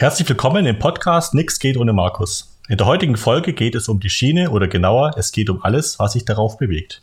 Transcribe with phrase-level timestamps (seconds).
[0.00, 2.58] Herzlich willkommen im Podcast Nix geht ohne Markus.
[2.70, 5.98] In der heutigen Folge geht es um die Schiene oder genauer, es geht um alles,
[5.98, 7.02] was sich darauf bewegt.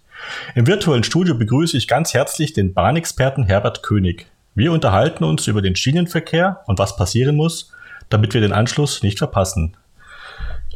[0.55, 4.25] Im virtuellen Studio begrüße ich ganz herzlich den Bahnexperten Herbert König.
[4.55, 7.71] Wir unterhalten uns über den Schienenverkehr und was passieren muss,
[8.10, 9.77] damit wir den Anschluss nicht verpassen.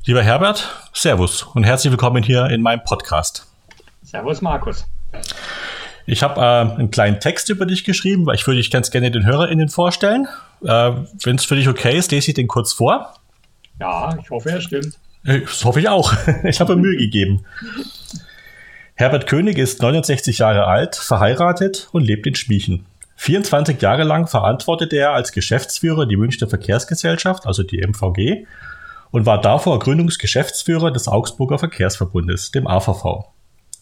[0.06, 3.48] Lieber Herbert, Servus und herzlich willkommen hier in meinem Podcast.
[4.04, 4.86] Servus Markus.
[6.06, 9.12] Ich habe äh, einen kleinen Text über dich geschrieben, weil ich würde dich ganz gerne
[9.12, 10.28] den HörerInnen vorstellen.
[10.64, 10.92] Äh,
[11.24, 13.14] Wenn es für dich okay ist, lese ich den kurz vor.
[13.80, 14.98] Ja, ich hoffe, er stimmt.
[15.26, 16.14] Äh, das hoffe ich auch.
[16.44, 17.46] Ich habe Mühe gegeben.
[18.96, 22.86] Herbert König ist 69 Jahre alt, verheiratet und lebt in Schmiechen.
[23.18, 28.48] 24 Jahre lang verantwortete er als Geschäftsführer die Münchner Verkehrsgesellschaft, also die MVG,
[29.12, 33.26] und war davor Gründungsgeschäftsführer des Augsburger Verkehrsverbundes, dem AVV.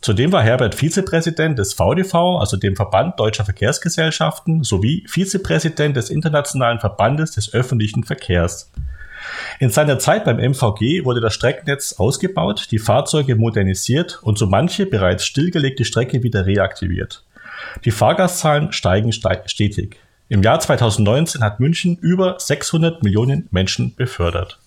[0.02, 6.80] Zudem war Herbert Vizepräsident des VDV, also dem Verband Deutscher Verkehrsgesellschaften, sowie Vizepräsident des Internationalen
[6.80, 8.72] Verbandes des öffentlichen Verkehrs.
[9.60, 14.86] In seiner Zeit beim MVG wurde das Streckennetz ausgebaut, die Fahrzeuge modernisiert und so manche
[14.86, 17.26] bereits stillgelegte Strecke wieder reaktiviert.
[17.84, 19.98] Die Fahrgastzahlen steigen stetig.
[20.30, 24.60] Im Jahr 2019 hat München über 600 Millionen Menschen befördert.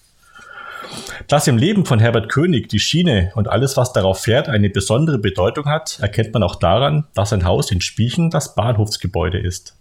[1.28, 5.19] Dass im Leben von Herbert König die Schiene und alles, was darauf fährt, eine besondere
[5.19, 9.77] Bedeutung hat, erkennt man auch daran, dass sein Haus in Spiechen das Bahnhofsgebäude ist.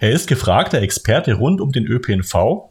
[0.00, 2.70] Er ist gefragter Experte rund um den ÖPNV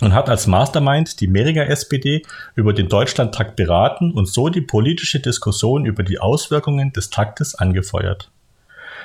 [0.00, 2.22] und hat als Mastermind die Meringer SPD
[2.54, 8.30] über den Deutschlandtakt beraten und so die politische Diskussion über die Auswirkungen des Taktes angefeuert.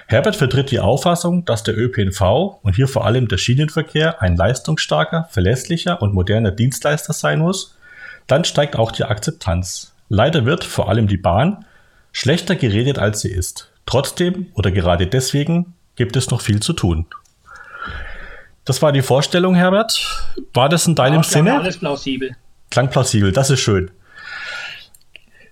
[0.07, 5.27] Herbert vertritt die Auffassung, dass der ÖPNV und hier vor allem der Schienenverkehr ein leistungsstarker,
[5.31, 7.77] verlässlicher und moderner Dienstleister sein muss,
[8.27, 9.93] dann steigt auch die Akzeptanz.
[10.09, 11.65] Leider wird vor allem die Bahn
[12.11, 13.71] schlechter geredet, als sie ist.
[13.85, 17.05] Trotzdem oder gerade deswegen gibt es noch viel zu tun.
[18.65, 19.99] Das war die Vorstellung, Herbert.
[20.53, 21.59] War das in deinem ja, Sinne?
[21.59, 22.35] Alles plausibel.
[22.69, 23.91] Klang plausibel, das ist schön.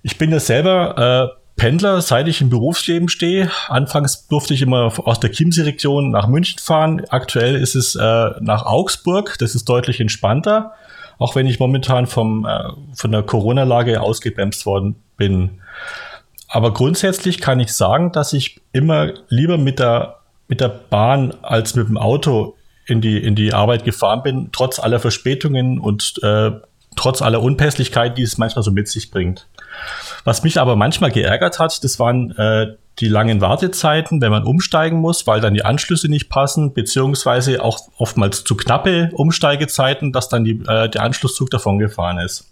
[0.03, 3.52] Ich bin ja selber äh, Pendler, seit ich im Berufsleben stehe.
[3.67, 7.03] Anfangs durfte ich immer aus der Chiemsee-Region nach München fahren.
[7.09, 9.36] Aktuell ist es äh, nach Augsburg.
[9.39, 10.73] Das ist deutlich entspannter,
[11.20, 12.64] auch wenn ich momentan vom, äh,
[12.95, 15.59] von der Corona-Lage ausgebremst worden bin.
[16.47, 20.15] Aber grundsätzlich kann ich sagen, dass ich immer lieber mit der,
[20.47, 22.55] mit der Bahn als mit dem Auto
[22.86, 26.52] in die, in die Arbeit gefahren bin, trotz aller Verspätungen und äh,
[26.95, 29.45] trotz aller Unpässlichkeit, die es manchmal so mit sich bringt.
[30.23, 34.99] Was mich aber manchmal geärgert hat, das waren äh, die langen Wartezeiten, wenn man umsteigen
[34.99, 40.43] muss, weil dann die Anschlüsse nicht passen, beziehungsweise auch oftmals zu knappe Umsteigezeiten, dass dann
[40.43, 42.52] die, äh, der Anschlusszug davon gefahren ist.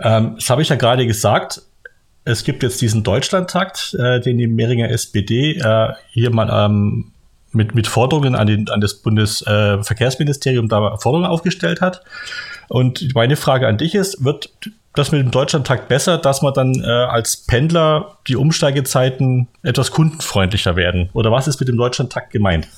[0.00, 1.62] Ähm, das habe ich ja gerade gesagt.
[2.24, 7.12] Es gibt jetzt diesen Deutschlandtakt, äh, den die Mehringer SPD äh, hier mal ähm,
[7.52, 12.02] mit, mit Forderungen an, den, an das Bundesverkehrsministerium äh, da Forderungen aufgestellt hat.
[12.68, 14.50] Und meine Frage an dich ist, wird
[14.94, 20.76] das mit dem Deutschlandtakt besser, dass man dann äh, als Pendler die Umsteigezeiten etwas kundenfreundlicher
[20.76, 21.10] werden?
[21.12, 22.68] Oder was ist mit dem Deutschlandtakt gemeint?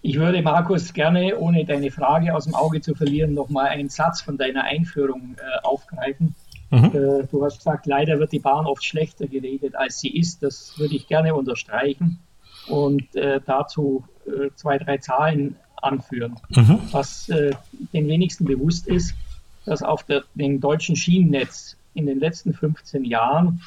[0.00, 4.22] Ich würde, Markus, gerne, ohne deine Frage aus dem Auge zu verlieren, nochmal einen Satz
[4.22, 6.34] von deiner Einführung äh, aufgreifen.
[6.70, 6.84] Mhm.
[6.84, 10.42] Äh, du hast gesagt, leider wird die Bahn oft schlechter geredet, als sie ist.
[10.42, 12.20] Das würde ich gerne unterstreichen
[12.68, 16.36] und äh, dazu äh, zwei, drei Zahlen anführen.
[16.48, 16.80] Mhm.
[16.90, 19.14] Was den wenigsten bewusst ist,
[19.68, 23.60] dass auf der, dem deutschen Schienennetz in den letzten 15 Jahren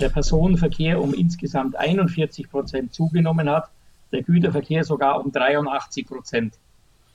[0.00, 3.68] der Personenverkehr um insgesamt 41 Prozent zugenommen hat,
[4.12, 6.54] der Güterverkehr sogar um 83 Prozent.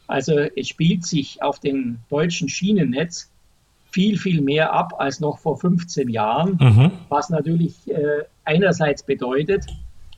[0.08, 3.30] Also es spielt sich auf dem deutschen Schienennetz
[3.92, 6.92] viel, viel mehr ab als noch vor 15 Jahren, mhm.
[7.10, 9.66] was natürlich äh, einerseits bedeutet,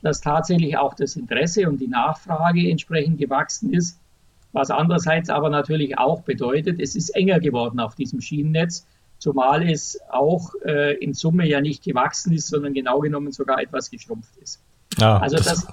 [0.02, 3.98] dass tatsächlich auch das Interesse und die Nachfrage entsprechend gewachsen ist,
[4.56, 8.86] was andererseits aber natürlich auch bedeutet, es ist enger geworden auf diesem Schienennetz,
[9.18, 13.90] zumal es auch äh, in Summe ja nicht gewachsen ist, sondern genau genommen sogar etwas
[13.90, 14.62] geschrumpft ist.
[14.98, 15.66] Ja, also das, das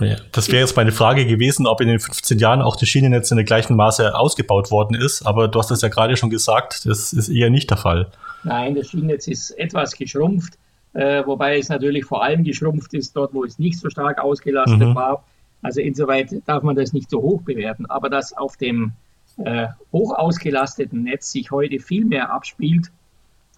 [0.00, 3.30] ja, das wäre jetzt meine Frage gewesen, ob in den 15 Jahren auch das Schienennetz
[3.30, 5.24] in der gleichen Maße ausgebaut worden ist.
[5.24, 8.10] Aber du hast das ja gerade schon gesagt, das ist eher nicht der Fall.
[8.42, 10.54] Nein, das Schienennetz ist etwas geschrumpft,
[10.94, 14.80] äh, wobei es natürlich vor allem geschrumpft ist dort, wo es nicht so stark ausgelastet
[14.80, 14.94] mhm.
[14.96, 15.24] war.
[15.62, 17.86] Also insoweit darf man das nicht so hoch bewerten.
[17.86, 18.92] Aber dass auf dem
[19.38, 22.90] äh, hoch ausgelasteten Netz sich heute viel mehr abspielt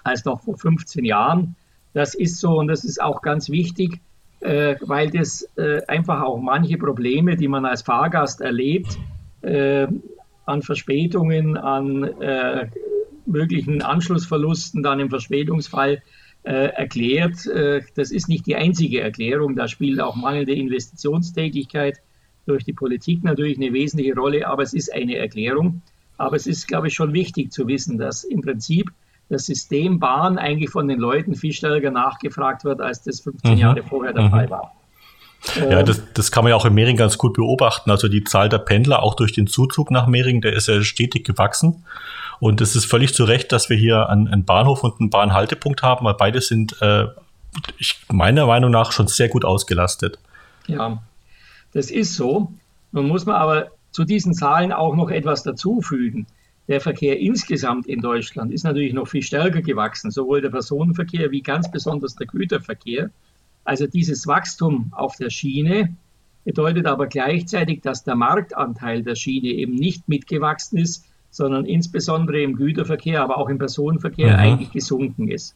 [0.05, 1.57] als noch vor 15 Jahren,
[1.93, 4.01] das ist so und das ist auch ganz wichtig,
[4.41, 8.99] äh, weil das äh, einfach auch manche Probleme, die man als Fahrgast erlebt,
[9.43, 9.87] äh,
[10.47, 12.69] an Verspätungen, an äh,
[13.27, 16.03] möglichen Anschlussverlusten, dann im Verspätungsfall
[16.51, 17.47] erklärt.
[17.47, 19.57] Äh, das ist nicht die einzige Erklärung.
[19.57, 22.01] Da spielt auch mangelnde Investitionstätigkeit
[22.47, 25.83] durch die Politik natürlich eine wesentliche Rolle, aber es ist eine Erklärung.
[26.17, 28.91] Aber es ist, glaube ich, schon wichtig zu wissen, dass im Prinzip
[29.29, 33.59] das System Bahn eigentlich von den Leuten viel stärker nachgefragt wird, als das 15 mhm.
[33.59, 34.31] Jahre vorher der mhm.
[34.31, 34.78] Fall war.
[35.57, 37.91] Ja, das, das kann man ja auch in Mehring ganz gut beobachten.
[37.91, 41.25] Also die Zahl der Pendler, auch durch den Zuzug nach Mehring, der ist ja stetig
[41.25, 41.85] gewachsen.
[42.41, 45.83] Und es ist völlig zu Recht, dass wir hier einen, einen Bahnhof und einen Bahnhaltepunkt
[45.83, 47.07] haben, weil beide sind äh,
[47.79, 50.19] ich, meiner Meinung nach schon sehr gut ausgelastet.
[50.67, 51.03] Ja,
[51.73, 52.53] das ist so.
[52.93, 56.27] Nun muss man aber zu diesen Zahlen auch noch etwas dazufügen.
[56.69, 61.43] Der Verkehr insgesamt in Deutschland ist natürlich noch viel stärker gewachsen, sowohl der Personenverkehr wie
[61.43, 63.11] ganz besonders der Güterverkehr.
[63.69, 65.95] Also dieses Wachstum auf der Schiene
[66.47, 72.57] bedeutet aber gleichzeitig, dass der Marktanteil der Schiene eben nicht mitgewachsen ist, sondern insbesondere im
[72.57, 74.39] Güterverkehr, aber auch im Personenverkehr mhm.
[74.39, 75.55] eigentlich gesunken ist.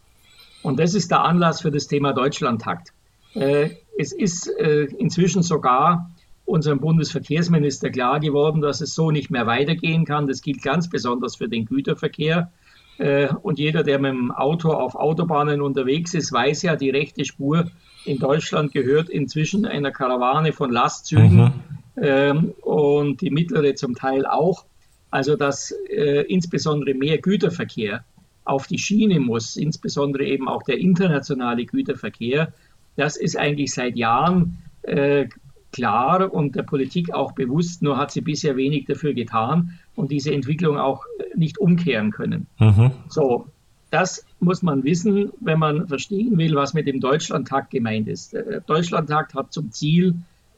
[0.62, 2.92] Und das ist der Anlass für das Thema Deutschlandtakt.
[3.32, 6.10] Äh, es ist äh, inzwischen sogar
[6.44, 10.26] unserem Bundesverkehrsminister klar geworden, dass es so nicht mehr weitergehen kann.
[10.26, 12.52] Das gilt ganz besonders für den Güterverkehr.
[12.98, 17.24] Äh, und jeder, der mit dem Auto auf Autobahnen unterwegs ist, weiß ja, die rechte
[17.24, 17.70] Spur
[18.04, 21.52] in Deutschland gehört inzwischen einer Karawane von Lastzügen mhm.
[21.94, 24.64] Ähm, und die mittlere zum Teil auch.
[25.10, 28.02] Also dass äh, insbesondere mehr Güterverkehr
[28.44, 32.54] auf die Schiene muss, insbesondere eben auch der internationale Güterverkehr,
[32.96, 35.28] das ist eigentlich seit Jahren äh,
[35.70, 40.32] klar und der Politik auch bewusst, nur hat sie bisher wenig dafür getan und diese
[40.32, 42.46] Entwicklung auch nicht umkehren können.
[42.58, 42.92] Mhm.
[43.08, 43.48] So,
[43.92, 48.32] das muss man wissen, wenn man verstehen will, was mit dem Deutschlandtakt gemeint ist.
[48.32, 50.14] Der Deutschlandtakt hat zum Ziel,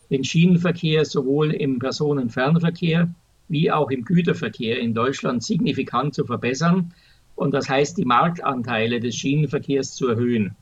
[0.08, 3.12] den Schienenverkehr sowohl im Personenfernverkehr
[3.48, 6.94] wie auch im Güterverkehr in Deutschland signifikant zu verbessern
[7.34, 10.54] und das heißt, die Marktanteile des Schienenverkehrs zu erhöhen.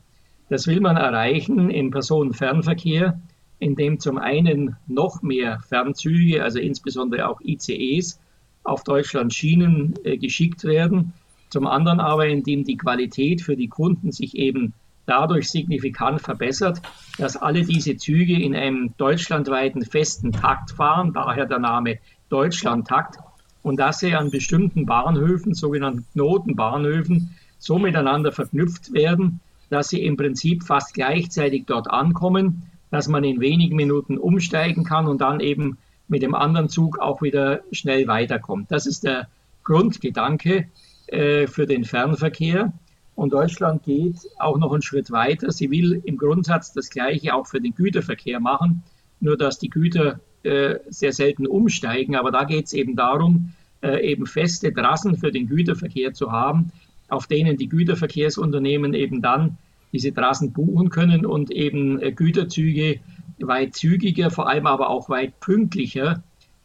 [0.49, 3.21] Das will man erreichen im Personenfernverkehr,
[3.59, 8.19] indem zum einen noch mehr Fernzüge, also insbesondere auch ICEs,
[8.63, 11.13] auf Deutschland Schienen äh, geschickt werden,
[11.53, 14.73] zum anderen aber, indem die Qualität für die Kunden sich eben
[15.05, 16.81] dadurch signifikant verbessert,
[17.19, 23.19] dass alle diese Züge in einem deutschlandweiten festen Takt fahren, daher der Name Deutschlandtakt,
[23.61, 29.39] und dass sie an bestimmten Bahnhöfen, sogenannten Knotenbahnhöfen, so miteinander verknüpft werden,
[29.69, 35.07] dass sie im Prinzip fast gleichzeitig dort ankommen, dass man in wenigen Minuten umsteigen kann
[35.07, 35.77] und dann eben
[36.07, 38.71] mit dem anderen Zug auch wieder schnell weiterkommt.
[38.71, 39.27] Das ist der
[39.63, 40.67] Grundgedanke
[41.09, 42.73] für den Fernverkehr.
[43.15, 45.51] Und Deutschland geht auch noch einen Schritt weiter.
[45.51, 48.83] Sie will im Grundsatz das Gleiche auch für den Güterverkehr machen,
[49.19, 52.15] nur dass die Güter äh, sehr selten umsteigen.
[52.15, 56.71] Aber da geht es eben darum, äh, eben feste Trassen für den Güterverkehr zu haben,
[57.07, 59.57] auf denen die Güterverkehrsunternehmen eben dann
[59.91, 62.99] diese Trassen buchen können und eben äh, Güterzüge
[63.39, 66.23] weit zügiger, vor allem aber auch weit pünktlicher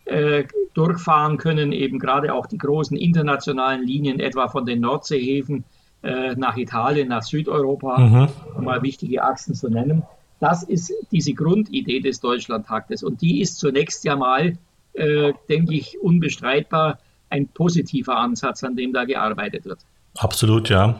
[0.09, 0.45] äh,
[0.75, 5.65] durchfahren können, eben gerade auch die großen internationalen Linien, etwa von den Nordseehäfen
[6.03, 8.29] äh, nach Italien, nach Südeuropa, mhm.
[8.57, 10.03] um mal wichtige Achsen zu nennen.
[10.41, 13.03] Das ist diese Grundidee des Deutschlandtaktes.
[13.03, 14.57] Und die ist zunächst ja mal,
[14.93, 19.81] äh, denke ich, unbestreitbar ein positiver Ansatz, an dem da gearbeitet wird.
[20.17, 20.97] Absolut, ja.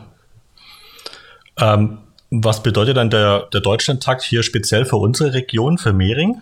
[1.57, 6.41] Ähm, was bedeutet dann der, der Deutschlandtakt hier speziell für unsere Region, für Mehring?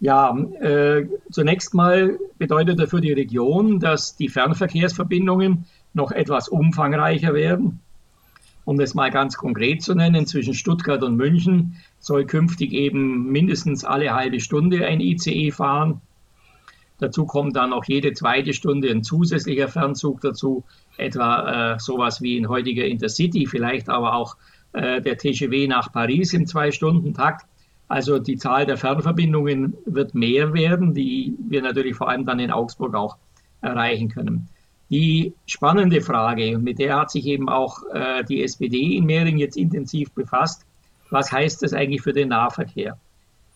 [0.00, 7.34] Ja, äh, zunächst mal bedeutet er für die Region, dass die Fernverkehrsverbindungen noch etwas umfangreicher
[7.34, 7.80] werden.
[8.64, 13.84] Um das mal ganz konkret zu nennen, zwischen Stuttgart und München soll künftig eben mindestens
[13.84, 16.00] alle halbe Stunde ein ICE fahren.
[16.98, 20.64] Dazu kommt dann noch jede zweite Stunde ein zusätzlicher Fernzug dazu,
[20.96, 24.36] etwa äh, sowas wie ein heutiger Intercity, vielleicht aber auch
[24.72, 27.46] äh, der TGW nach Paris im Zwei-Stunden-Takt.
[27.88, 32.50] Also die Zahl der Fernverbindungen wird mehr werden, die wir natürlich vor allem dann in
[32.50, 33.16] Augsburg auch
[33.62, 34.48] erreichen können.
[34.90, 39.56] Die spannende Frage, mit der hat sich eben auch äh, die SPD in Mehring jetzt
[39.56, 40.64] intensiv befasst,
[41.10, 42.98] was heißt das eigentlich für den Nahverkehr?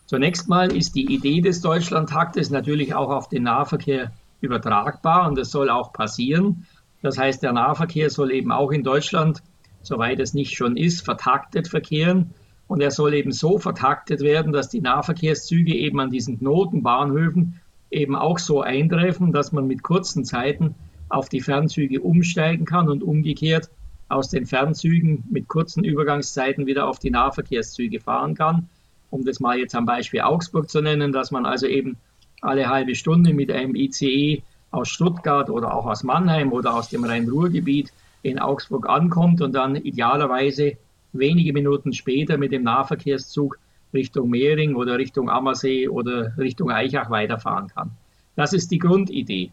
[0.07, 5.51] Zunächst mal ist die Idee des Deutschlandtaktes natürlich auch auf den Nahverkehr übertragbar und das
[5.51, 6.67] soll auch passieren.
[7.01, 9.43] Das heißt, der Nahverkehr soll eben auch in Deutschland,
[9.83, 12.35] soweit es nicht schon ist, vertaktet verkehren.
[12.69, 18.17] Und er soll eben so vertaktet werden, dass die Nahverkehrszüge eben an diesen Knotenbahnhöfen eben
[18.17, 20.75] auch so eintreffen, dass man mit kurzen Zeiten
[21.09, 23.69] auf die Fernzüge umsteigen kann und umgekehrt
[24.09, 28.69] aus den Fernzügen mit kurzen Übergangszeiten wieder auf die Nahverkehrszüge fahren kann.
[29.11, 31.97] Um das mal jetzt am Beispiel Augsburg zu nennen, dass man also eben
[32.41, 37.05] alle halbe Stunde mit einem ICE aus Stuttgart oder auch aus Mannheim oder aus dem
[37.05, 37.93] Rhein-Ruhr-Gebiet
[38.23, 40.77] in Augsburg ankommt und dann idealerweise
[41.13, 43.59] wenige Minuten später mit dem Nahverkehrszug
[43.93, 47.91] Richtung Mehring oder Richtung Ammersee oder Richtung Eichach weiterfahren kann.
[48.37, 49.53] Das ist die Grundidee.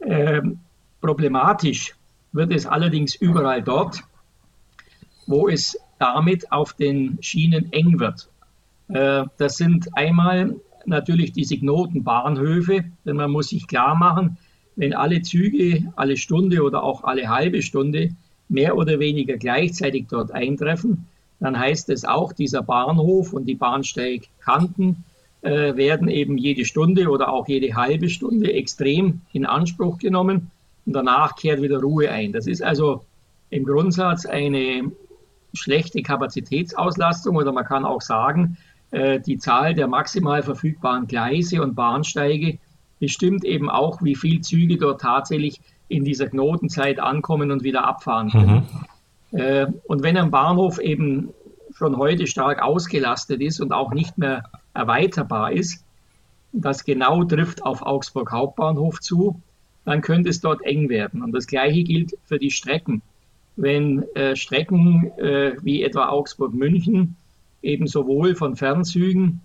[0.00, 0.60] Ähm,
[1.00, 1.94] problematisch
[2.32, 4.02] wird es allerdings überall dort,
[5.26, 8.28] wo es damit auf den Schienen eng wird.
[8.88, 14.36] Äh, das sind einmal natürlich die Signotenbahnhöfe, denn man muss sich klar machen,
[14.76, 18.10] wenn alle Züge alle Stunde oder auch alle halbe Stunde
[18.48, 21.06] mehr oder weniger gleichzeitig dort eintreffen,
[21.40, 25.04] dann heißt es auch, dieser Bahnhof und die Bahnsteigkanten
[25.42, 30.50] äh, werden eben jede Stunde oder auch jede halbe Stunde extrem in Anspruch genommen
[30.86, 32.32] und danach kehrt wieder Ruhe ein.
[32.32, 33.04] Das ist also
[33.50, 34.92] im Grundsatz eine
[35.52, 38.56] schlechte Kapazitätsauslastung oder man kann auch sagen,
[38.92, 42.58] äh, die Zahl der maximal verfügbaren Gleise und Bahnsteige
[43.00, 45.60] bestimmt eben auch, wie viele Züge dort tatsächlich
[45.92, 48.66] in dieser Knotenzeit ankommen und wieder abfahren können.
[49.30, 49.38] Mhm.
[49.38, 51.30] Äh, und wenn ein Bahnhof eben
[51.74, 54.44] schon heute stark ausgelastet ist und auch nicht mehr
[54.74, 55.84] erweiterbar ist,
[56.52, 59.40] das genau trifft auf Augsburg Hauptbahnhof zu,
[59.84, 61.22] dann könnte es dort eng werden.
[61.22, 63.02] Und das Gleiche gilt für die Strecken.
[63.56, 67.16] Wenn äh, Strecken äh, wie etwa Augsburg-München
[67.62, 69.40] eben sowohl von Fernzügen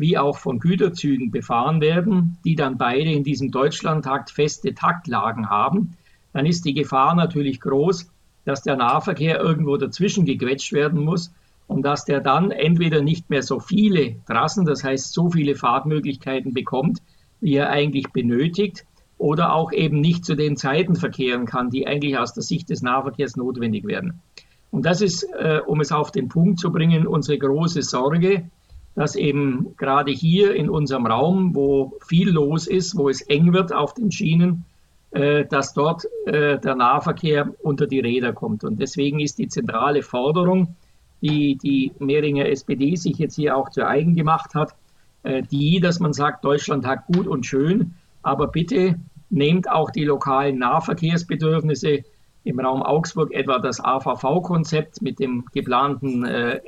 [0.00, 5.96] wie auch von Güterzügen befahren werden, die dann beide in diesem Deutschlandtakt feste Taktlagen haben,
[6.32, 8.10] dann ist die Gefahr natürlich groß,
[8.44, 11.32] dass der Nahverkehr irgendwo dazwischen gequetscht werden muss
[11.66, 16.54] und dass der dann entweder nicht mehr so viele Trassen, das heißt so viele Fahrtmöglichkeiten
[16.54, 17.00] bekommt,
[17.40, 18.84] wie er eigentlich benötigt,
[19.18, 22.80] oder auch eben nicht zu den Zeiten verkehren kann, die eigentlich aus der Sicht des
[22.80, 24.22] Nahverkehrs notwendig werden.
[24.70, 28.48] Und das ist, äh, um es auf den Punkt zu bringen, unsere große Sorge,
[28.94, 33.72] dass eben gerade hier in unserem Raum, wo viel los ist, wo es eng wird
[33.72, 34.64] auf den Schienen,
[35.12, 38.64] äh, dass dort äh, der Nahverkehr unter die Räder kommt.
[38.64, 40.76] Und deswegen ist die zentrale Forderung,
[41.22, 44.74] die die Mehringer SPD sich jetzt hier auch zu eigen gemacht hat,
[45.22, 48.96] äh, die, dass man sagt, Deutschland hat gut und schön, aber bitte
[49.30, 52.04] nehmt auch die lokalen Nahverkehrsbedürfnisse
[52.44, 56.60] im Raum Augsburg etwa das AVV-Konzept mit dem geplanten äh,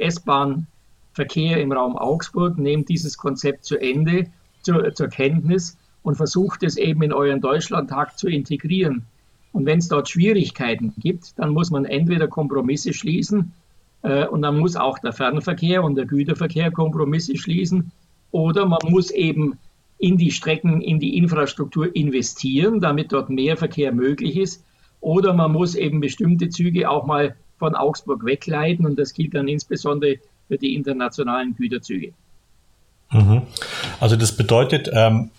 [1.13, 2.59] S-Bahn-Verkehr im Raum Augsburg.
[2.59, 4.27] Nehmt dieses Konzept zu Ende,
[4.63, 9.05] zu, zur Kenntnis und versucht es eben in euren Deutschlandtag zu integrieren.
[9.53, 13.53] Und wenn es dort Schwierigkeiten gibt, dann muss man entweder Kompromisse schließen
[14.03, 17.93] äh, und dann muss auch der Fernverkehr und der Güterverkehr Kompromisse schließen
[18.31, 19.59] oder man muss eben
[19.99, 24.65] in die Strecken, in die Infrastruktur investieren, damit dort mehr Verkehr möglich ist
[25.01, 29.49] oder man muss eben bestimmte Züge auch mal von Augsburg wegleiten und das gilt dann
[29.49, 30.19] insbesondere
[30.53, 32.13] für die internationalen Güterzüge.
[33.11, 33.43] Mhm.
[34.01, 35.31] Also das bedeutet, ähm,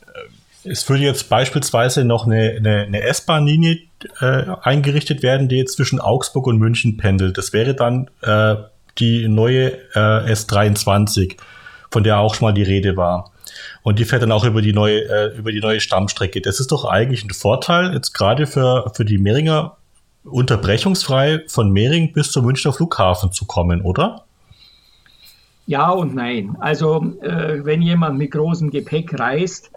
[0.63, 3.82] es würde jetzt beispielsweise noch eine, eine, eine S-Bahn-Linie
[4.22, 7.38] äh, eingerichtet werden, die jetzt zwischen Augsburg und München pendelt.
[7.38, 8.55] Das wäre dann äh,
[8.98, 11.38] die neue äh, S23,
[11.91, 13.32] von der auch schon mal die Rede war.
[13.84, 16.41] Und die fährt dann auch über die neue, äh, über die neue Stammstrecke.
[16.41, 19.77] Das ist doch eigentlich ein Vorteil, jetzt gerade für, für die Mehringer
[20.24, 24.24] unterbrechungsfrei von Mehring bis zum Münchner Flughafen zu kommen, oder?
[25.65, 26.58] Ja und nein.
[26.60, 29.72] Also äh, wenn jemand mit großem Gepäck reist,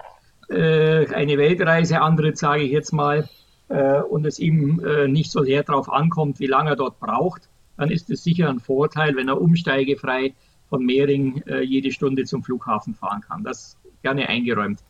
[0.48, 3.28] äh, eine Weltreise antritt, sage ich jetzt mal,
[3.68, 7.48] äh, und es ihm äh, nicht so sehr darauf ankommt, wie lange er dort braucht,
[7.76, 10.34] dann ist es sicher ein Vorteil, wenn er umsteigefrei
[10.68, 13.44] von Mehring äh, jede Stunde zum Flughafen fahren kann.
[13.44, 14.80] Das gerne eingeräumt.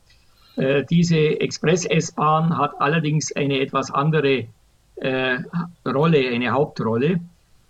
[0.57, 4.47] Äh, diese Express-S-Bahn hat allerdings eine etwas andere
[4.99, 7.21] Rolle, eine Hauptrolle.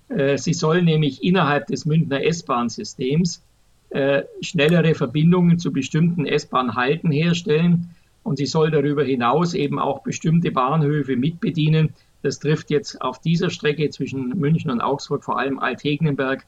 [0.08, 3.42] Äh, sie soll nämlich innerhalb des Münchner S-Bahn-Systems
[3.90, 7.90] äh, schnellere Verbindungen zu bestimmten S-Bahn-Halten herstellen
[8.22, 11.90] und sie soll darüber hinaus eben auch bestimmte Bahnhöfe mitbedienen.
[12.22, 16.44] Das trifft jetzt auf dieser Strecke zwischen München und Augsburg vor allem Altegnenberg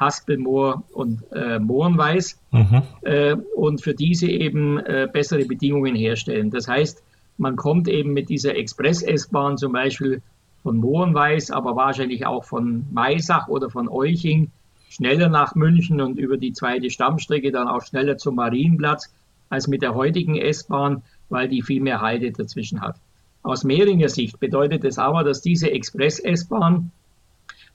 [0.00, 2.82] Haspelmoor und äh, Mohrenweiß mhm.
[3.02, 6.50] äh, und für diese eben äh, bessere Bedingungen herstellen.
[6.50, 7.02] Das heißt,
[7.38, 10.22] man kommt eben mit dieser Express-S-Bahn zum Beispiel
[10.62, 14.50] von Mohrenweiß, aber wahrscheinlich auch von Maisach oder von Euching
[14.88, 19.12] schneller nach München und über die zweite Stammstrecke dann auch schneller zum Marienplatz
[19.48, 22.96] als mit der heutigen S-Bahn, weil die viel mehr Halte dazwischen hat.
[23.42, 26.90] Aus Mehringer Sicht bedeutet es aber, dass diese Express-S-Bahn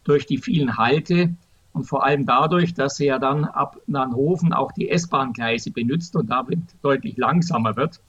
[0.03, 1.33] durch die vielen Halte
[1.73, 6.29] und vor allem dadurch, dass sie ja dann ab Nannhofen auch die S-Bahn-Gleise benutzt und
[6.29, 7.99] damit deutlich langsamer wird,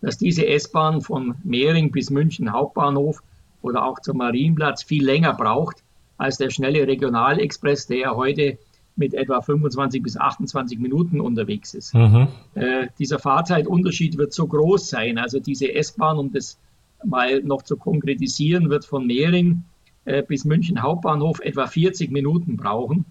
[0.00, 3.22] dass diese S-Bahn von Mehring bis München Hauptbahnhof
[3.64, 5.82] oder auch zum Marienplatz viel länger braucht
[6.16, 8.58] als der schnelle Regionalexpress, der ja heute
[8.96, 11.94] mit etwa 25 bis 28 Minuten unterwegs ist.
[11.94, 12.28] Mhm.
[12.54, 15.18] Äh, dieser Fahrzeitunterschied wird so groß sein.
[15.18, 16.58] Also diese S-Bahn, um das
[17.04, 19.64] mal noch zu konkretisieren, wird von Mehring
[20.04, 23.04] äh, bis München Hauptbahnhof etwa 40 Minuten brauchen.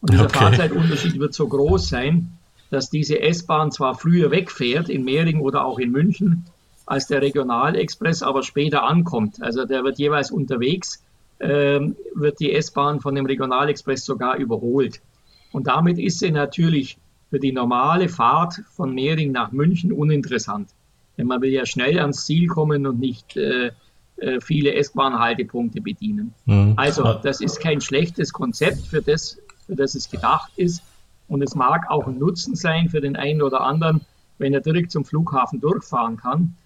[0.00, 0.38] Und dieser okay.
[0.38, 2.32] Fahrzeitunterschied wird so groß sein,
[2.70, 6.44] dass diese S-Bahn zwar früher wegfährt, in Mehring oder auch in München,
[6.88, 9.42] als der Regionalexpress, aber später ankommt.
[9.42, 11.04] Also der wird jeweils unterwegs,
[11.38, 11.80] äh,
[12.14, 15.00] wird die S-Bahn von dem Regionalexpress sogar überholt.
[15.52, 16.98] Und damit ist sie natürlich
[17.30, 20.70] für die normale Fahrt von Mehring nach München uninteressant.
[21.18, 23.70] Denn man will ja schnell ans Ziel kommen und nicht äh,
[24.16, 26.32] äh viele S-Bahn-Haltepunkte bedienen.
[26.46, 26.72] Mhm.
[26.76, 30.82] Also das ist kein schlechtes Konzept, für das, für das es gedacht ist.
[31.28, 34.00] Und es mag auch ein Nutzen sein für den einen oder anderen,
[34.38, 36.56] wenn er direkt zum Flughafen durchfahren kann.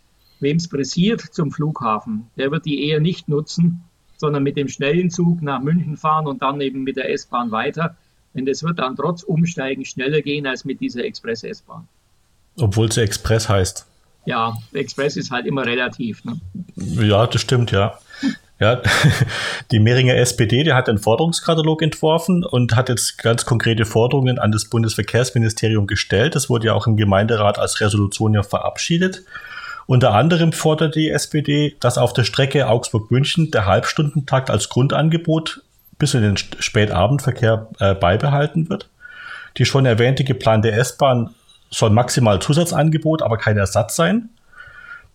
[0.42, 3.84] Wem es pressiert zum Flughafen, der wird die eher nicht nutzen,
[4.16, 7.96] sondern mit dem schnellen Zug nach München fahren und dann eben mit der S-Bahn weiter.
[8.34, 11.86] Denn das wird dann trotz Umsteigen schneller gehen als mit dieser Express-S-Bahn.
[12.58, 13.86] Obwohl sie Express heißt.
[14.26, 16.24] Ja, Express ist halt immer relativ.
[16.24, 16.40] Ne?
[16.76, 17.98] Ja, das stimmt, ja.
[18.58, 18.80] Ja,
[19.70, 24.50] die Mehringer SPD, die hat einen Forderungskatalog entworfen und hat jetzt ganz konkrete Forderungen an
[24.50, 26.34] das Bundesverkehrsministerium gestellt.
[26.34, 29.22] Das wurde ja auch im Gemeinderat als Resolution ja verabschiedet.
[29.86, 35.62] Unter anderem fordert die SPD, dass auf der Strecke Augsburg-München der Halbstundentakt als Grundangebot
[35.98, 38.88] bis in den Spätabendverkehr äh, beibehalten wird.
[39.58, 41.34] Die schon erwähnte geplante S-Bahn
[41.70, 44.30] soll maximal Zusatzangebot, aber kein Ersatz sein.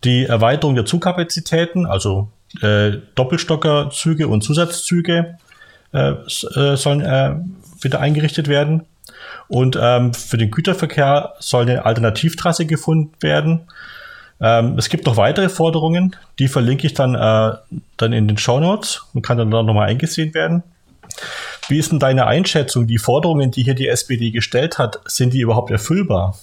[0.03, 2.29] Die Erweiterung der Zugkapazitäten, also
[2.61, 5.37] äh, Doppelstockerzüge und Zusatzzüge,
[5.93, 7.35] äh, äh, sollen äh,
[7.81, 8.85] wieder eingerichtet werden.
[9.47, 13.67] Und ähm, für den Güterverkehr soll eine Alternativtrasse gefunden werden.
[14.39, 17.57] Ähm, es gibt noch weitere Forderungen, die verlinke ich dann, äh,
[17.97, 20.63] dann in den Show Notes und kann dann da nochmal eingesehen werden.
[21.67, 22.87] Wie ist denn deine Einschätzung?
[22.87, 26.37] Die Forderungen, die hier die SPD gestellt hat, sind die überhaupt erfüllbar?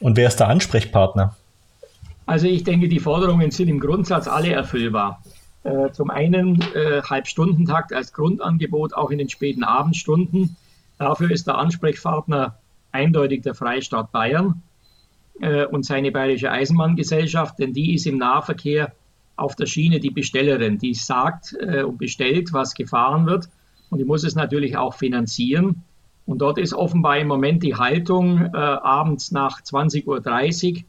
[0.00, 1.36] Und wer ist der Ansprechpartner?
[2.26, 5.22] Also ich denke, die Forderungen sind im Grundsatz alle erfüllbar.
[5.64, 10.56] Äh, zum einen äh, Halbstundentakt als Grundangebot auch in den späten Abendstunden.
[10.98, 12.56] Dafür ist der Ansprechpartner
[12.90, 14.62] eindeutig der Freistaat Bayern
[15.42, 18.92] äh, und seine Bayerische Eisenbahngesellschaft, denn die ist im Nahverkehr
[19.36, 23.48] auf der Schiene die Bestellerin, die sagt äh, und bestellt, was gefahren wird
[23.90, 25.82] und die muss es natürlich auch finanzieren.
[26.24, 30.84] Und dort ist offenbar im Moment die Haltung, äh, abends nach 20.30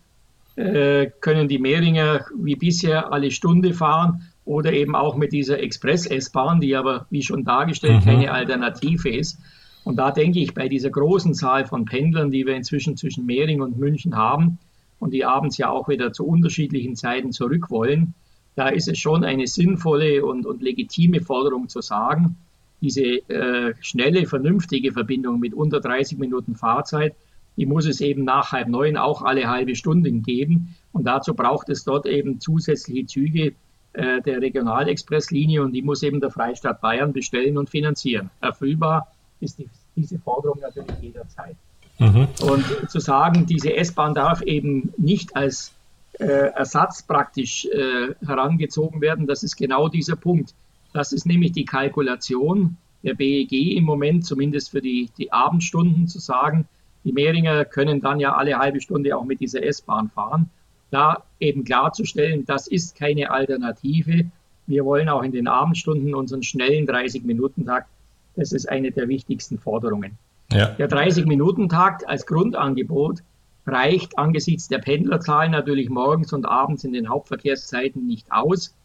[0.57, 5.59] Uhr äh, können die Mehringer wie bisher alle Stunde fahren oder eben auch mit dieser
[5.59, 8.09] Express-S-Bahn, die aber, wie schon dargestellt, mhm.
[8.09, 9.39] keine Alternative ist.
[9.83, 13.61] Und da denke ich, bei dieser großen Zahl von Pendlern, die wir inzwischen zwischen Mehring
[13.61, 14.59] und München haben
[14.99, 18.13] und die abends ja auch wieder zu unterschiedlichen Zeiten zurück wollen,
[18.55, 22.37] da ist es schon eine sinnvolle und, und legitime Forderung zu sagen,
[22.81, 27.15] diese äh, schnelle, vernünftige Verbindung mit unter 30 Minuten Fahrzeit,
[27.57, 30.75] die muss es eben nach halb neun auch alle halbe Stunde geben.
[30.91, 33.53] Und dazu braucht es dort eben zusätzliche Züge
[33.93, 38.29] äh, der Regionalexpresslinie und die muss eben der Freistaat Bayern bestellen und finanzieren.
[38.41, 39.12] Erfüllbar
[39.43, 41.56] ist die, diese Forderung natürlich jederzeit.
[41.99, 42.27] Mhm.
[42.41, 45.71] Und zu sagen, diese S-Bahn darf eben nicht als
[46.19, 50.53] äh, Ersatz praktisch äh, herangezogen werden, das ist genau dieser Punkt.
[50.93, 56.19] Das ist nämlich die Kalkulation der BEG im Moment, zumindest für die, die Abendstunden, zu
[56.19, 56.65] sagen,
[57.03, 60.49] die Mehringer können dann ja alle halbe Stunde auch mit dieser S-Bahn fahren.
[60.89, 64.25] Da eben klarzustellen, das ist keine Alternative.
[64.67, 67.89] Wir wollen auch in den Abendstunden unseren schnellen 30-Minuten-Takt.
[68.35, 70.17] Das ist eine der wichtigsten Forderungen.
[70.51, 70.67] Ja.
[70.67, 73.19] Der 30-Minuten-Takt als Grundangebot
[73.65, 78.75] reicht angesichts der Pendlerzahlen natürlich morgens und abends in den Hauptverkehrszeiten nicht aus.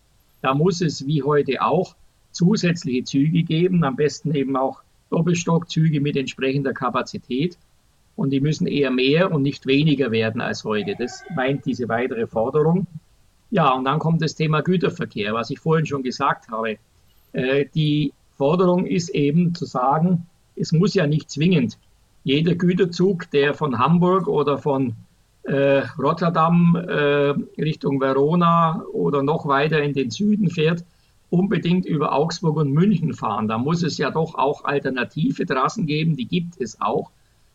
[0.40, 1.96] Da muss es wie heute auch
[2.30, 7.58] zusätzliche Züge geben, am besten eben auch Doppelstockzüge mit entsprechender Kapazität.
[8.14, 10.94] Und die müssen eher mehr und nicht weniger werden als heute.
[10.98, 12.86] Das meint diese weitere Forderung.
[13.50, 16.78] Ja, und dann kommt das Thema Güterverkehr, was ich vorhin schon gesagt habe.
[17.32, 21.76] Äh, die Forderung ist eben zu sagen, es muss ja nicht zwingend
[22.24, 24.94] jeder Güterzug, der von Hamburg oder von
[25.42, 30.84] äh, Rotterdam äh, Richtung Verona oder noch weiter in den Süden fährt,
[31.30, 33.48] unbedingt über Augsburg und München fahren.
[33.48, 37.10] Da muss es ja doch auch alternative Trassen geben, die gibt es auch.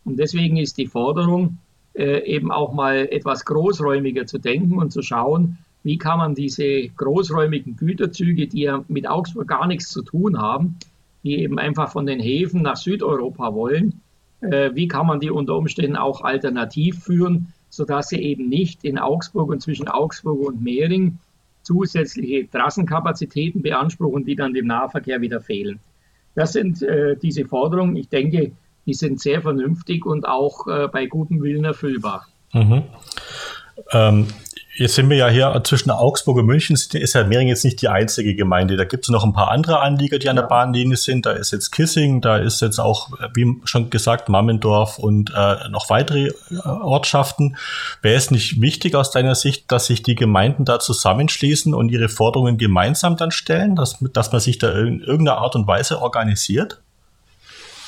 [0.06, 1.60] Und deswegen ist die Forderung,
[1.94, 6.88] äh, eben auch mal etwas großräumiger zu denken und zu schauen, wie kann man diese
[6.90, 10.78] großräumigen Güterzüge, die ja mit Augsburg gar nichts zu tun haben,
[11.24, 14.02] die eben einfach von den Häfen nach Südeuropa wollen,
[14.42, 18.98] äh, wie kann man die unter Umständen auch alternativ führen, sodass sie eben nicht in
[18.98, 21.20] Augsburg und zwischen Augsburg und Mehring
[21.64, 25.80] zusätzliche Trassenkapazitäten beanspruchen, die dann dem Nahverkehr wieder fehlen.
[26.36, 27.96] Das sind äh, diese Forderungen.
[27.96, 28.52] Ich denke,
[28.86, 32.28] die sind sehr vernünftig und auch äh, bei gutem Willen erfüllbar.
[32.54, 32.84] Mhm.
[33.92, 34.28] Ähm,
[34.76, 37.90] Jetzt sind wir ja hier zwischen Augsburg und München, ist ja Mehring jetzt nicht die
[37.90, 38.76] einzige Gemeinde.
[38.76, 41.28] Da gibt es noch ein paar andere Anlieger, die an der Bahnlinie sind.
[41.28, 45.92] Da ist jetzt Kissing, da ist jetzt auch, wie schon gesagt, Mammendorf und äh, noch
[45.92, 47.56] weitere äh, Ortschaften.
[48.02, 52.10] Wäre es nicht wichtig aus deiner Sicht, dass sich die Gemeinden da zusammenschließen und ihre
[52.10, 56.82] Forderungen gemeinsam dann stellen, dass, dass man sich da in irgendeiner Art und Weise organisiert?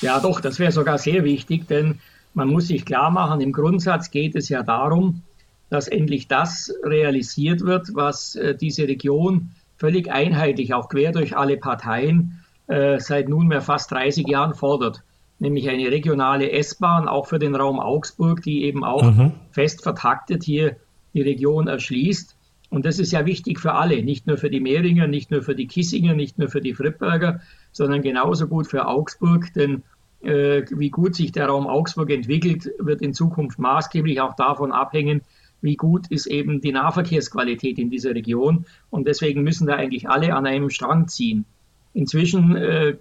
[0.02, 1.98] Ja, doch, das wäre sogar sehr wichtig, denn
[2.32, 5.22] man muss sich klar machen, im Grundsatz geht es ja darum,
[5.68, 11.56] dass endlich das realisiert wird, was äh, diese Region völlig einheitlich, auch quer durch alle
[11.56, 15.02] Parteien, äh, seit nunmehr fast 30 Jahren fordert,
[15.38, 19.32] nämlich eine regionale S-Bahn auch für den Raum Augsburg, die eben auch mhm.
[19.50, 20.76] fest vertaktet hier
[21.14, 22.36] die Region erschließt.
[22.68, 25.54] Und das ist ja wichtig für alle, nicht nur für die Mehringer, nicht nur für
[25.54, 27.40] die Kissinger, nicht nur für die Frippberger,
[27.72, 29.82] sondern genauso gut für Augsburg, denn
[30.22, 35.22] äh, wie gut sich der Raum Augsburg entwickelt, wird in Zukunft maßgeblich auch davon abhängen,
[35.66, 38.64] wie gut ist eben die Nahverkehrsqualität in dieser Region.
[38.88, 41.44] Und deswegen müssen da eigentlich alle an einem Strang ziehen.
[41.92, 42.96] Inzwischen äh,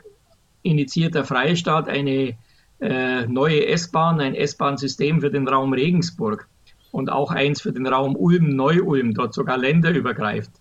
[0.63, 2.35] initiiert der Freistaat eine
[2.81, 6.49] äh, neue S-Bahn, ein S-Bahn-System für den Raum Regensburg
[6.91, 10.55] und auch eins für den Raum Ulm, Neu-Ulm, dort sogar länderübergreifend.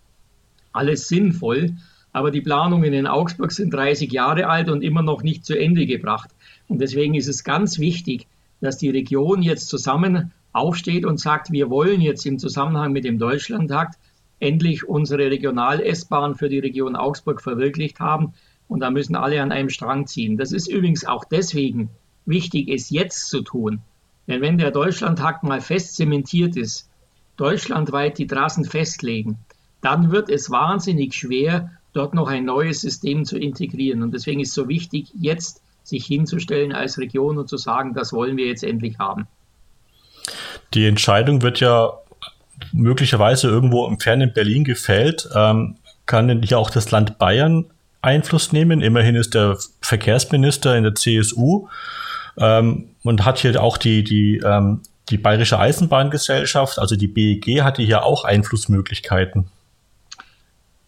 [0.72, 1.74] Alles sinnvoll,
[2.12, 5.86] aber die Planungen in Augsburg sind 30 Jahre alt und immer noch nicht zu Ende
[5.86, 6.30] gebracht.
[6.68, 8.26] Und deswegen ist es ganz wichtig,
[8.60, 13.18] dass die Region jetzt zusammen aufsteht und sagt, wir wollen jetzt im Zusammenhang mit dem
[13.18, 13.98] Deutschlandtakt
[14.40, 18.32] endlich unsere Regional-S-Bahn für die Region Augsburg verwirklicht haben.
[18.68, 20.38] Und da müssen alle an einem Strang ziehen.
[20.38, 21.90] Das ist übrigens auch deswegen
[22.24, 23.80] wichtig, es jetzt zu tun.
[24.26, 26.88] Denn wenn der Deutschlandtakt mal fest zementiert ist,
[27.36, 29.38] deutschlandweit die Trassen festlegen,
[29.80, 34.02] dann wird es wahnsinnig schwer, dort noch ein neues System zu integrieren.
[34.02, 38.12] Und deswegen ist es so wichtig, jetzt sich hinzustellen als Region und zu sagen, das
[38.12, 39.26] wollen wir jetzt endlich haben.
[40.74, 41.92] Die Entscheidung wird ja
[42.72, 45.28] möglicherweise irgendwo im fernen Berlin gefällt.
[45.34, 47.66] Ähm, kann denn hier auch das Land Bayern
[48.02, 48.82] Einfluss nehmen?
[48.82, 51.68] Immerhin ist der Verkehrsminister in der CSU
[52.38, 57.82] ähm, und hat hier auch die, die, ähm, die Bayerische Eisenbahngesellschaft, also die BEG, hatte
[57.82, 59.46] hier auch Einflussmöglichkeiten.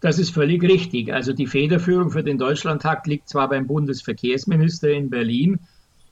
[0.01, 1.11] Das ist völlig richtig.
[1.11, 5.59] Also die Federführung für den Deutschlandtakt liegt zwar beim Bundesverkehrsminister in Berlin,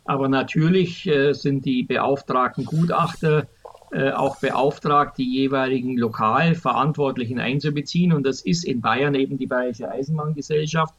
[0.05, 3.47] aber natürlich äh, sind die beauftragten Gutachter
[3.95, 8.13] äh, auch beauftragt, die jeweiligen lokal Verantwortlichen einzubeziehen.
[8.13, 10.93] Und das ist in Bayern eben die Bayerische Eisenbahngesellschaft.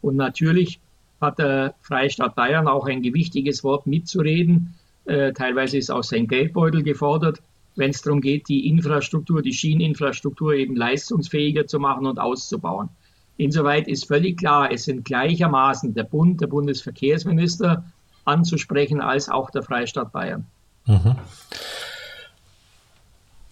[0.00, 0.80] Und natürlich
[1.20, 4.74] hat der Freistaat Bayern auch ein gewichtiges Wort mitzureden.
[5.06, 7.40] Äh, teilweise ist auch sein Geldbeutel gefordert
[7.76, 12.88] wenn es darum geht, die Infrastruktur, die Schieneninfrastruktur eben leistungsfähiger zu machen und auszubauen.
[13.36, 17.84] Insoweit ist völlig klar, es sind gleichermaßen der Bund, der Bundesverkehrsminister
[18.24, 20.46] anzusprechen, als auch der Freistaat Bayern.
[20.86, 21.16] Mhm.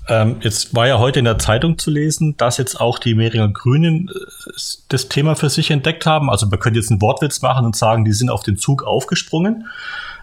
[0.08, 3.48] Ähm, jetzt war ja heute in der Zeitung zu lesen, dass jetzt auch die Mehringer
[3.48, 4.52] Grünen äh,
[4.88, 6.30] das Thema für sich entdeckt haben.
[6.30, 9.66] Also man könnte jetzt einen Wortwitz machen und sagen, die sind auf den Zug aufgesprungen.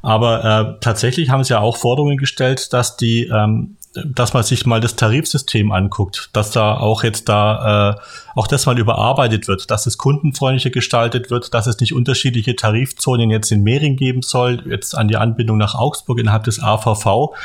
[0.04, 4.65] Aber äh, tatsächlich haben sie ja auch Forderungen gestellt, dass die ähm, dass man sich
[4.65, 8.02] mal das Tarifsystem anguckt, dass da auch jetzt da äh,
[8.36, 13.30] auch das mal überarbeitet wird, dass es kundenfreundlicher gestaltet wird, dass es nicht unterschiedliche Tarifzonen
[13.30, 17.36] jetzt in Mehring geben soll, jetzt an die Anbindung nach Augsburg innerhalb des AVV.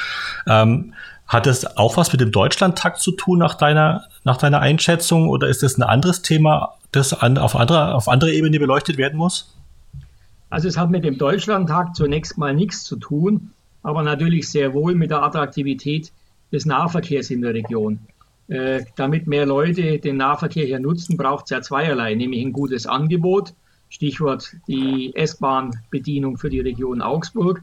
[0.46, 0.94] Ähm,
[1.26, 5.48] hat das auch was mit dem Deutschlandtakt zu tun nach deiner, nach deiner Einschätzung oder
[5.48, 9.56] ist das ein anderes Thema, das an, auf, andere, auf andere Ebene beleuchtet werden muss?
[10.50, 13.50] Also es hat mit dem Deutschlandtakt zunächst mal nichts zu tun,
[13.82, 16.12] aber natürlich sehr wohl mit der Attraktivität
[16.52, 17.98] des Nahverkehrs in der Region.
[18.48, 22.86] Äh, damit mehr Leute den Nahverkehr hier nutzen, braucht es ja zweierlei, nämlich ein gutes
[22.86, 23.54] Angebot,
[23.88, 27.62] Stichwort die S-Bahn-Bedienung für die Region Augsburg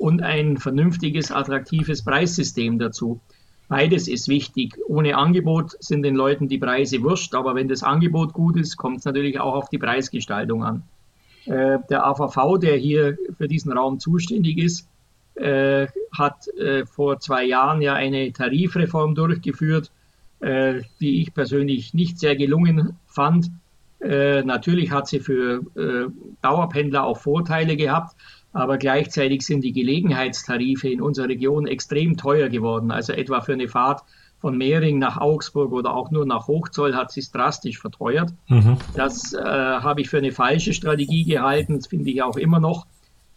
[0.00, 3.20] und ein vernünftiges, attraktives Preissystem dazu.
[3.68, 4.78] Beides ist wichtig.
[4.88, 9.00] Ohne Angebot sind den Leuten die Preise wurscht, aber wenn das Angebot gut ist, kommt
[9.00, 10.82] es natürlich auch auf die Preisgestaltung an.
[11.44, 14.88] Äh, der AVV, der hier für diesen Raum zuständig ist,
[15.34, 15.86] äh,
[16.16, 19.90] hat äh, vor zwei Jahren ja eine Tarifreform durchgeführt,
[20.40, 23.50] äh, die ich persönlich nicht sehr gelungen fand.
[24.00, 26.10] Äh, natürlich hat sie für äh,
[26.40, 28.16] Dauerpendler auch Vorteile gehabt,
[28.52, 32.90] aber gleichzeitig sind die Gelegenheitstarife in unserer Region extrem teuer geworden.
[32.90, 34.02] Also etwa für eine Fahrt
[34.38, 38.32] von Mehring nach Augsburg oder auch nur nach Hochzoll hat sich drastisch verteuert.
[38.48, 38.78] Mhm.
[38.94, 42.86] Das äh, habe ich für eine falsche Strategie gehalten, das finde ich auch immer noch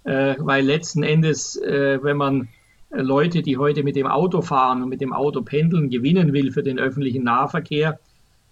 [0.04, 2.50] äh, weil letzten Endes, äh, wenn man
[2.92, 6.52] äh, Leute, die heute mit dem Auto fahren und mit dem Auto pendeln, gewinnen will
[6.52, 8.00] für den öffentlichen Nahverkehr,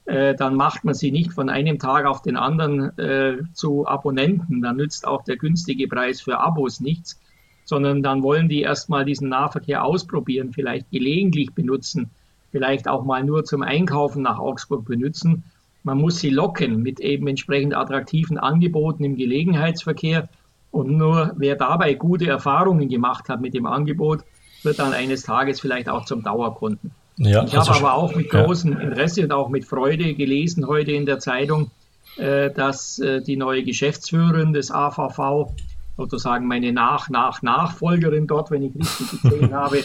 [0.05, 4.61] äh, dann macht man sie nicht von einem Tag auf den anderen äh, zu Abonnenten.
[4.61, 7.19] Dann nützt auch der günstige Preis für Abos nichts,
[7.65, 12.09] sondern dann wollen die erstmal diesen Nahverkehr ausprobieren, vielleicht gelegentlich benutzen
[12.51, 15.43] vielleicht auch mal nur zum Einkaufen nach Augsburg benutzen.
[15.83, 20.29] Man muss sie locken mit eben entsprechend attraktiven Angeboten im Gelegenheitsverkehr.
[20.69, 24.23] Und nur wer dabei gute Erfahrungen gemacht hat mit dem Angebot,
[24.63, 26.91] wird dann eines Tages vielleicht auch zum Dauerkunden.
[27.17, 30.91] Ja, ich also habe aber auch mit großem Interesse und auch mit Freude gelesen heute
[30.91, 31.69] in der Zeitung,
[32.17, 35.53] äh, dass äh, die neue Geschäftsführerin des AVV,
[35.97, 39.83] sozusagen meine Nach, Nach, Nachfolgerin dort, wenn ich richtig gesehen habe,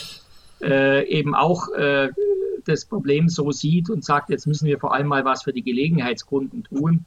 [0.62, 1.68] äh, eben auch
[2.64, 5.62] das Problem so sieht und sagt, jetzt müssen wir vor allem mal was für die
[5.62, 7.04] Gelegenheitskunden tun.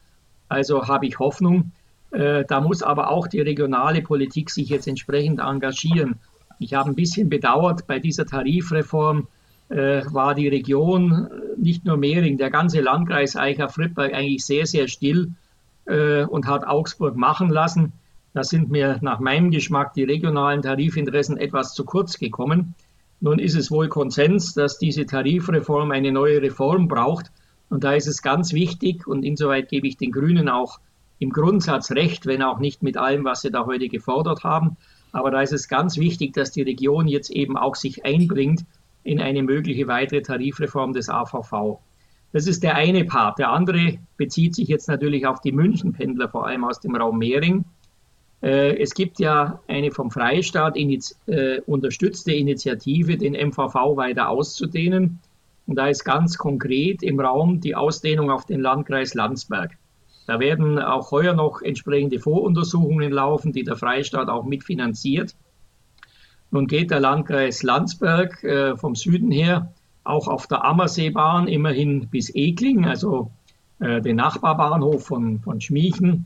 [0.48, 1.72] Also habe ich Hoffnung.
[2.12, 6.16] Da muss aber auch die regionale Politik sich jetzt entsprechend engagieren.
[6.60, 9.28] Ich habe ein bisschen bedauert, bei dieser Tarifreform
[9.70, 15.32] war die Region, nicht nur Mehring, der ganze Landkreis Eicher-Friedberg eigentlich sehr, sehr still
[15.86, 17.94] äh, und hat Augsburg machen lassen.
[18.34, 22.76] Da sind mir nach meinem Geschmack die regionalen Tarifinteressen etwas zu kurz gekommen.
[23.22, 27.32] Nun ist es wohl Konsens, dass diese Tarifreform eine neue Reform braucht.
[27.70, 30.80] Und da ist es ganz wichtig, und insoweit gebe ich den Grünen auch
[31.20, 34.78] im Grundsatz recht, wenn auch nicht mit allem, was sie da heute gefordert haben.
[35.12, 38.64] Aber da ist es ganz wichtig, dass die Region jetzt eben auch sich einbringt
[39.04, 41.80] in eine mögliche weitere Tarifreform des AVV.
[42.32, 43.40] Das ist der eine Part.
[43.40, 47.66] Der andere bezieht sich jetzt natürlich auf die Münchenpendler, vor allem aus dem Raum Mehring.
[48.42, 55.20] Äh, es gibt ja eine vom Freistaat äh, unterstützte Initiative, den MVV weiter auszudehnen.
[55.66, 59.78] Und da ist ganz konkret im Raum die Ausdehnung auf den Landkreis Landsberg.
[60.26, 65.36] Da werden auch heuer noch entsprechende Voruntersuchungen laufen, die der Freistaat auch mitfinanziert.
[66.52, 69.72] Nun geht der Landkreis Landsberg äh, vom Süden her
[70.04, 73.32] auch auf der Ammerseebahn immerhin bis Egling, also
[73.80, 76.26] äh, den Nachbarbahnhof von, von Schmiechen.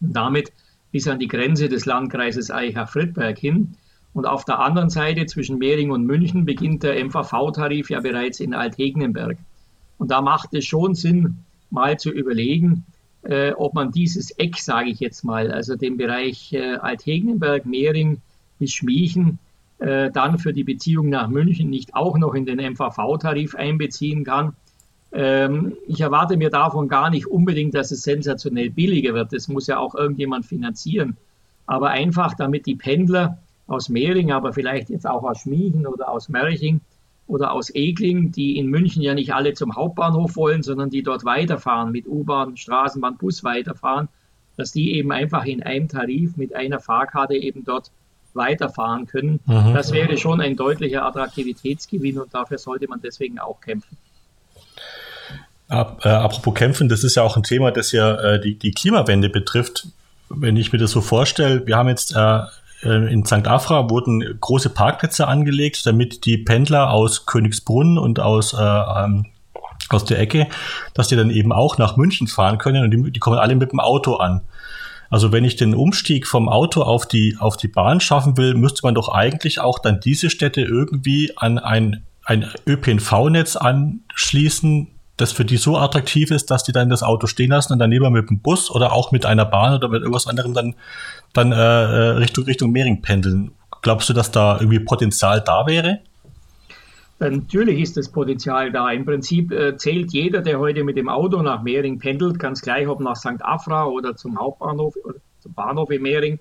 [0.00, 0.52] Und damit
[0.92, 3.76] bis an die Grenze des Landkreises Eicha-Friedberg hin.
[4.12, 8.54] Und auf der anderen Seite zwischen Mehring und München beginnt der MVV-Tarif ja bereits in
[8.54, 9.38] Althegnenberg.
[9.98, 11.38] Und da macht es schon Sinn,
[11.70, 12.84] mal zu überlegen,
[13.22, 18.20] äh, ob man dieses Eck, sage ich jetzt mal, also den Bereich äh, Althegnenberg, Mehring
[18.58, 19.38] bis Schmiechen,
[19.84, 24.54] äh, dann für die Beziehung nach München nicht auch noch in den MVV-Tarif einbeziehen kann.
[25.12, 29.34] Ähm, ich erwarte mir davon gar nicht unbedingt, dass es sensationell billiger wird.
[29.34, 31.18] Das muss ja auch irgendjemand finanzieren.
[31.66, 36.30] Aber einfach, damit die Pendler aus Mehring, aber vielleicht jetzt auch aus Schmiechen oder aus
[36.30, 36.80] Merching
[37.26, 41.26] oder aus Egling, die in München ja nicht alle zum Hauptbahnhof wollen, sondern die dort
[41.26, 44.08] weiterfahren, mit U-Bahn, Straßenbahn, Bus weiterfahren,
[44.56, 47.90] dass die eben einfach in einem Tarif mit einer Fahrkarte eben dort
[48.34, 49.40] weiterfahren können.
[49.46, 49.74] Mhm.
[49.74, 53.96] Das wäre schon ein deutlicher Attraktivitätsgewinn und dafür sollte man deswegen auch kämpfen.
[55.68, 58.72] Ab, äh, apropos kämpfen, das ist ja auch ein Thema, das ja äh, die, die
[58.72, 59.88] Klimawende betrifft.
[60.28, 62.40] Wenn ich mir das so vorstelle, wir haben jetzt äh,
[62.82, 63.46] äh in St.
[63.46, 69.26] Afra wurden große Parkplätze angelegt, damit die Pendler aus Königsbrunn und aus, äh, ähm,
[69.88, 70.48] aus der Ecke,
[70.92, 73.72] dass die dann eben auch nach München fahren können und die, die kommen alle mit
[73.72, 74.42] dem Auto an.
[75.14, 78.80] Also wenn ich den Umstieg vom Auto auf die, auf die Bahn schaffen will, müsste
[78.82, 85.44] man doch eigentlich auch dann diese Städte irgendwie an ein, ein ÖPNV-Netz anschließen, das für
[85.44, 88.28] die so attraktiv ist, dass die dann das Auto stehen lassen und dann lieber mit
[88.28, 90.74] dem Bus oder auch mit einer Bahn oder mit irgendwas anderem dann,
[91.32, 93.52] dann äh, äh Richtung, Richtung Mehring pendeln.
[93.82, 96.00] Glaubst du, dass da irgendwie Potenzial da wäre?
[97.20, 98.90] Natürlich ist das Potenzial da.
[98.90, 102.88] Im Prinzip äh, zählt jeder, der heute mit dem Auto nach Mehring pendelt, ganz gleich
[102.88, 103.40] ob nach St.
[103.40, 106.38] Afra oder zum Hauptbahnhof oder zum Bahnhof in Mehring,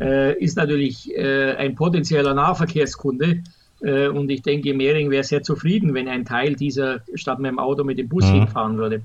[0.00, 3.42] äh, ist natürlich äh, ein potenzieller Nahverkehrskunde.
[3.80, 7.58] Äh, und ich denke, Mehring wäre sehr zufrieden, wenn ein Teil dieser statt mit dem
[7.58, 8.40] Auto mit dem Bus mhm.
[8.40, 9.02] hinfahren würde.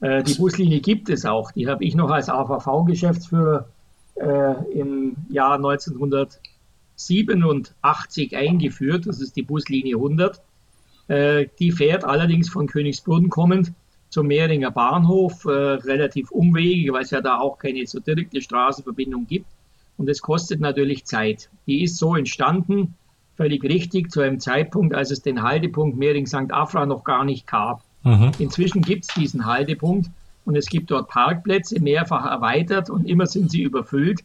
[0.00, 1.52] Äh, die Buslinie gibt es auch.
[1.52, 3.66] Die habe ich noch als AVV-Geschäftsführer
[4.16, 6.40] äh, im Jahr 1900
[6.96, 9.06] 87 eingeführt.
[9.06, 10.40] Das ist die Buslinie 100.
[11.08, 13.72] Äh, die fährt allerdings von Königsbrunn kommend
[14.14, 19.26] zum Mehringer Bahnhof, äh, relativ umwegig, weil es ja da auch keine so direkte Straßenverbindung
[19.26, 19.46] gibt.
[19.96, 21.50] Und es kostet natürlich Zeit.
[21.66, 22.94] Die ist so entstanden,
[23.36, 26.52] völlig richtig, zu einem Zeitpunkt, als es den Haltepunkt Mehring-St.
[26.52, 27.82] Afra noch gar nicht gab.
[28.04, 28.30] Mhm.
[28.38, 30.10] Inzwischen gibt es diesen Haltepunkt
[30.44, 34.20] und es gibt dort Parkplätze, mehrfach erweitert und immer sind sie überfüllt.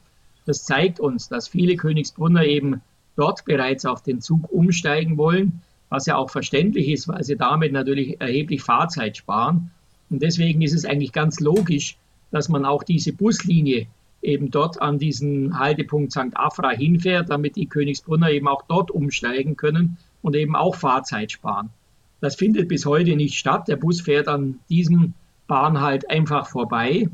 [0.50, 2.82] Das zeigt uns, dass viele Königsbrunner eben
[3.16, 7.72] dort bereits auf den Zug umsteigen wollen, was ja auch verständlich ist, weil sie damit
[7.72, 9.70] natürlich erheblich Fahrzeit sparen.
[10.10, 11.98] Und deswegen ist es eigentlich ganz logisch,
[12.32, 13.86] dass man auch diese Buslinie
[14.24, 16.34] eben dort an diesen Haltepunkt St.
[16.34, 21.70] Afra hinfährt, damit die Königsbrunner eben auch dort umsteigen können und eben auch Fahrzeit sparen.
[22.22, 23.68] Das findet bis heute nicht statt.
[23.68, 25.14] Der Bus fährt an diesem
[25.46, 27.08] Bahnhalt einfach vorbei.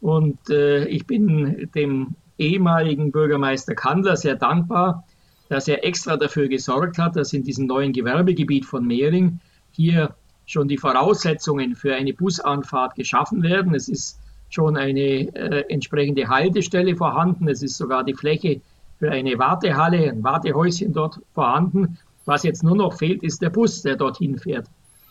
[0.00, 5.04] Und äh, ich bin dem ehemaligen Bürgermeister Kandler sehr dankbar,
[5.48, 9.40] dass er extra dafür gesorgt hat, dass in diesem neuen Gewerbegebiet von Mehring
[9.72, 10.14] hier
[10.46, 13.74] schon die Voraussetzungen für eine Busanfahrt geschaffen werden.
[13.74, 14.18] Es ist
[14.48, 15.00] schon eine
[15.34, 17.48] äh, entsprechende Haltestelle vorhanden.
[17.48, 18.60] Es ist sogar die Fläche
[18.98, 21.98] für eine Wartehalle, ein Wartehäuschen dort vorhanden.
[22.24, 24.66] Was jetzt nur noch fehlt, ist der Bus, der dorthin fährt.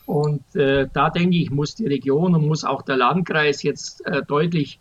[0.06, 4.22] Und äh, da denke ich, muss die Region und muss auch der Landkreis jetzt äh,
[4.24, 4.80] deutlich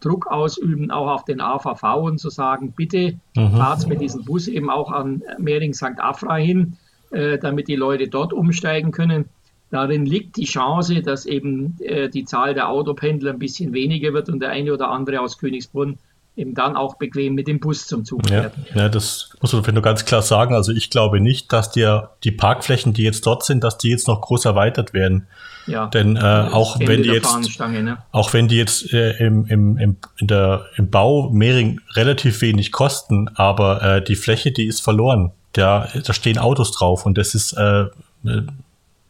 [0.00, 3.50] Druck ausüben, auch auf den AVV und zu sagen, bitte mhm.
[3.52, 5.98] fahrt mit diesem Bus eben auch an Mehring St.
[5.98, 6.76] Afra hin,
[7.10, 9.26] äh, damit die Leute dort umsteigen können.
[9.70, 14.28] Darin liegt die Chance, dass eben äh, die Zahl der Autopendler ein bisschen weniger wird
[14.28, 15.98] und der eine oder andere aus Königsbrunn
[16.36, 18.52] eben dann auch bequem mit dem Bus zum Zug fährt.
[18.74, 20.54] Ja, ja das muss man nur ganz klar sagen.
[20.54, 24.06] Also ich glaube nicht, dass dir die Parkflächen, die jetzt dort sind, dass die jetzt
[24.06, 25.26] noch groß erweitert werden.
[25.66, 27.98] Ja, Denn äh, auch, wenn die jetzt, ne?
[28.12, 32.70] auch wenn die jetzt äh, im, im, im, in der, im Bau Mehring relativ wenig
[32.70, 35.32] kosten, aber äh, die Fläche, die ist verloren.
[35.54, 37.86] Da, da stehen Autos drauf und das ist, äh,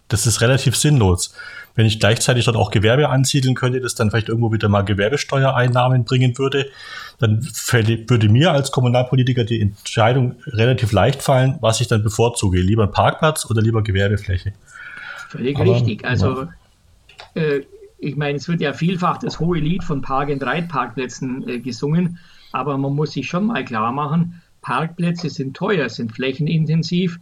[0.09, 1.35] das ist relativ sinnlos.
[1.75, 6.05] Wenn ich gleichzeitig dort auch Gewerbe ansiedeln könnte, das dann vielleicht irgendwo wieder mal Gewerbesteuereinnahmen
[6.05, 6.71] bringen würde,
[7.19, 12.61] dann fällt, würde mir als Kommunalpolitiker die Entscheidung relativ leicht fallen, was ich dann bevorzuge.
[12.61, 14.53] Lieber ein Parkplatz oder lieber Gewerbefläche.
[15.29, 16.05] Völlig Aber, richtig.
[16.05, 16.49] Also
[17.35, 17.43] ja.
[17.43, 17.67] äh,
[17.99, 22.19] ich meine, es wird ja vielfach das hohe Lied von Park- and Ride-Parkplätzen äh, gesungen,
[22.53, 27.19] aber man muss sich schon mal klar machen, Parkplätze sind teuer, sind flächenintensiv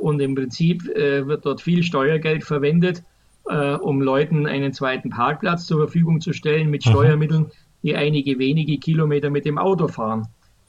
[0.00, 3.02] und im Prinzip äh, wird dort viel Steuergeld verwendet,
[3.48, 6.90] äh, um Leuten einen zweiten Parkplatz zur Verfügung zu stellen mit mhm.
[6.90, 7.46] Steuermitteln,
[7.82, 10.28] die einige wenige Kilometer mit dem Auto fahren.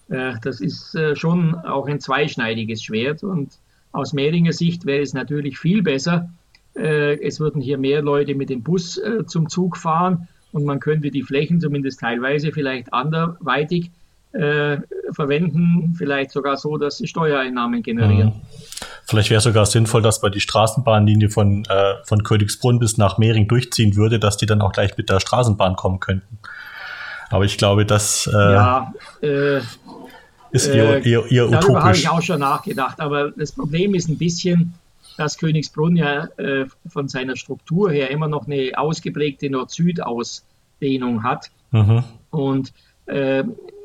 [0.10, 3.58] Äh, das ist äh, schon auch ein zweischneidiges Schwert und
[3.92, 6.30] aus Mehringer Sicht wäre es natürlich viel besser.
[6.76, 11.12] Äh, es würden hier mehr Leute mit dem Bus zum Zug fahren und man könnte
[11.12, 13.92] die Flächen zumindest teilweise vielleicht anderweitig
[15.12, 18.34] verwenden, vielleicht sogar so, dass sie Steuereinnahmen generieren.
[18.36, 18.65] Mhm.
[19.08, 23.48] Vielleicht wäre sogar sinnvoll, dass man die Straßenbahnlinie von, äh, von Königsbrunn bis nach Mehring
[23.48, 26.40] durchziehen würde, dass die dann auch gleich mit der Straßenbahn kommen könnten.
[27.30, 29.60] Aber ich glaube, das äh, ja, äh,
[30.52, 31.60] ist eher, äh, eher, eher utopisch.
[31.62, 33.00] Darüber habe ich auch schon nachgedacht.
[33.00, 34.74] Aber das Problem ist ein bisschen,
[35.18, 41.52] dass Königsbrunn ja äh, von seiner Struktur her immer noch eine ausgeprägte Nord-Süd-Ausdehnung hat.
[41.72, 42.04] Mhm.
[42.32, 42.74] Und
[43.06, 43.44] äh,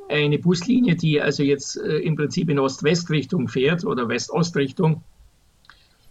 [0.08, 5.02] eine Buslinie, die also jetzt äh, im Prinzip in Ost-West-Richtung fährt oder West-Ost-Richtung,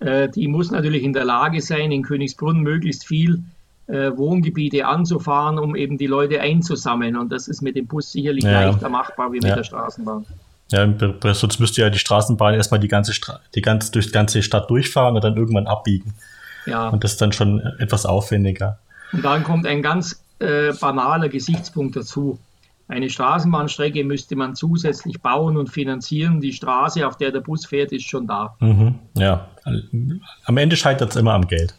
[0.01, 3.43] die muss natürlich in der Lage sein, in Königsbrunn möglichst viel
[3.89, 7.17] äh, Wohngebiete anzufahren, um eben die Leute einzusammeln.
[7.17, 8.67] Und das ist mit dem Bus sicherlich ja.
[8.67, 9.55] leichter machbar wie mit ja.
[9.55, 10.25] der Straßenbahn.
[10.71, 10.87] Ja,
[11.33, 14.69] sonst müsste ja die Straßenbahn erstmal die ganze, Stra die ganze, durch die ganze Stadt
[14.69, 16.13] durchfahren und dann irgendwann abbiegen.
[16.67, 16.89] Ja.
[16.89, 18.77] Und das ist dann schon etwas aufwendiger.
[19.11, 22.37] Und dann kommt ein ganz äh, banaler Gesichtspunkt dazu.
[22.89, 26.41] Eine Straßenbahnstrecke müsste man zusätzlich bauen und finanzieren.
[26.41, 28.55] Die Straße, auf der der Bus fährt, ist schon da.
[28.59, 29.47] Mhm, ja,
[30.45, 31.75] am Ende scheitert es immer am Geld.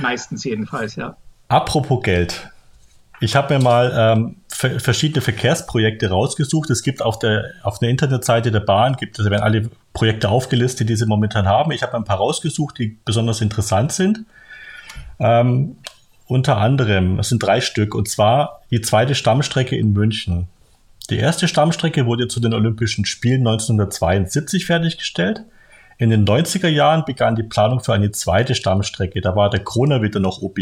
[0.00, 1.16] Meistens jedenfalls, ja.
[1.48, 2.48] Apropos Geld.
[3.18, 6.70] Ich habe mir mal ähm, verschiedene Verkehrsprojekte rausgesucht.
[6.70, 10.88] Es gibt auf der, auf der Internetseite der Bahn, gibt es werden alle Projekte aufgelistet,
[10.88, 11.72] die sie momentan haben.
[11.72, 14.24] Ich habe ein paar rausgesucht, die besonders interessant sind.
[15.18, 15.76] Ähm,
[16.32, 20.48] unter anderem, es sind drei Stück, und zwar die zweite Stammstrecke in München.
[21.10, 25.42] Die erste Stammstrecke wurde zu den Olympischen Spielen 1972 fertiggestellt.
[25.98, 29.20] In den 90er Jahren begann die Planung für eine zweite Stammstrecke.
[29.20, 30.58] Da war der Kroner wieder noch OB.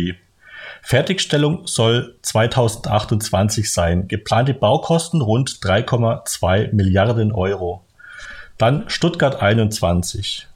[0.82, 4.08] Fertigstellung soll 2028 sein.
[4.08, 7.84] Geplante Baukosten rund 3,2 Milliarden Euro.
[8.58, 10.46] Dann Stuttgart 21.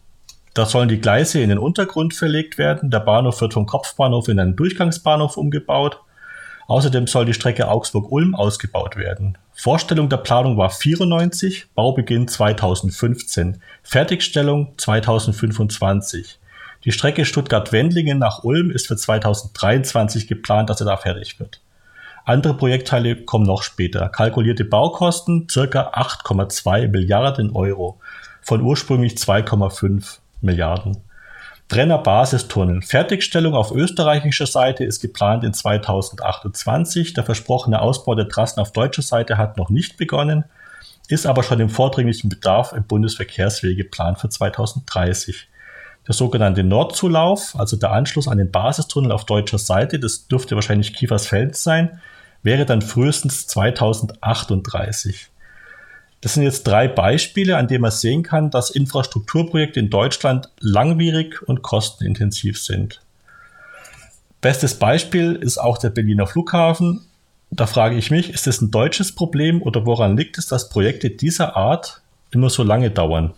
[0.54, 2.88] Da sollen die Gleise in den Untergrund verlegt werden.
[2.88, 6.00] Der Bahnhof wird vom Kopfbahnhof in einen Durchgangsbahnhof umgebaut.
[6.68, 9.36] Außerdem soll die Strecke Augsburg-Ulm ausgebaut werden.
[9.52, 16.38] Vorstellung der Planung war 94, Baubeginn 2015, Fertigstellung 2025.
[16.84, 21.60] Die Strecke Stuttgart-Wendlingen nach Ulm ist für 2023 geplant, dass er da fertig wird.
[22.24, 24.08] Andere Projektteile kommen noch später.
[24.08, 27.98] Kalkulierte Baukosten circa 8,2 Milliarden Euro
[28.40, 30.98] von ursprünglich 2,5 Milliarden.
[31.68, 32.82] Brenner Basistunnel.
[32.82, 37.14] Fertigstellung auf österreichischer Seite ist geplant in 2028.
[37.14, 40.44] Der versprochene Ausbau der Trassen auf deutscher Seite hat noch nicht begonnen,
[41.08, 45.48] ist aber schon im vordringlichen Bedarf im Bundesverkehrswege geplant für 2030.
[46.06, 50.92] Der sogenannte Nordzulauf, also der Anschluss an den Basistunnel auf deutscher Seite, das dürfte wahrscheinlich
[50.92, 52.00] Kiefersfeld sein,
[52.42, 55.30] wäre dann frühestens 2038.
[56.24, 61.46] Das sind jetzt drei Beispiele, an denen man sehen kann, dass Infrastrukturprojekte in Deutschland langwierig
[61.46, 63.02] und kostenintensiv sind.
[64.40, 67.04] Bestes Beispiel ist auch der Berliner Flughafen.
[67.50, 71.10] Da frage ich mich, ist das ein deutsches Problem oder woran liegt es, dass Projekte
[71.10, 72.00] dieser Art
[72.30, 73.34] immer so lange dauern?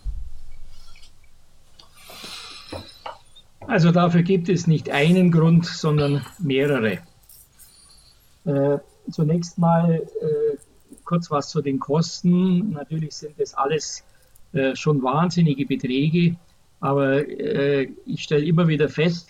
[3.67, 6.99] Also dafür gibt es nicht einen Grund, sondern mehrere.
[8.45, 8.77] Äh,
[9.11, 10.46] zunächst mal äh,
[11.07, 12.71] kurz was zu den Kosten.
[12.71, 14.03] Natürlich sind das alles
[14.53, 16.35] äh, schon wahnsinnige Beträge,
[16.79, 19.29] aber äh, ich stelle immer wieder fest,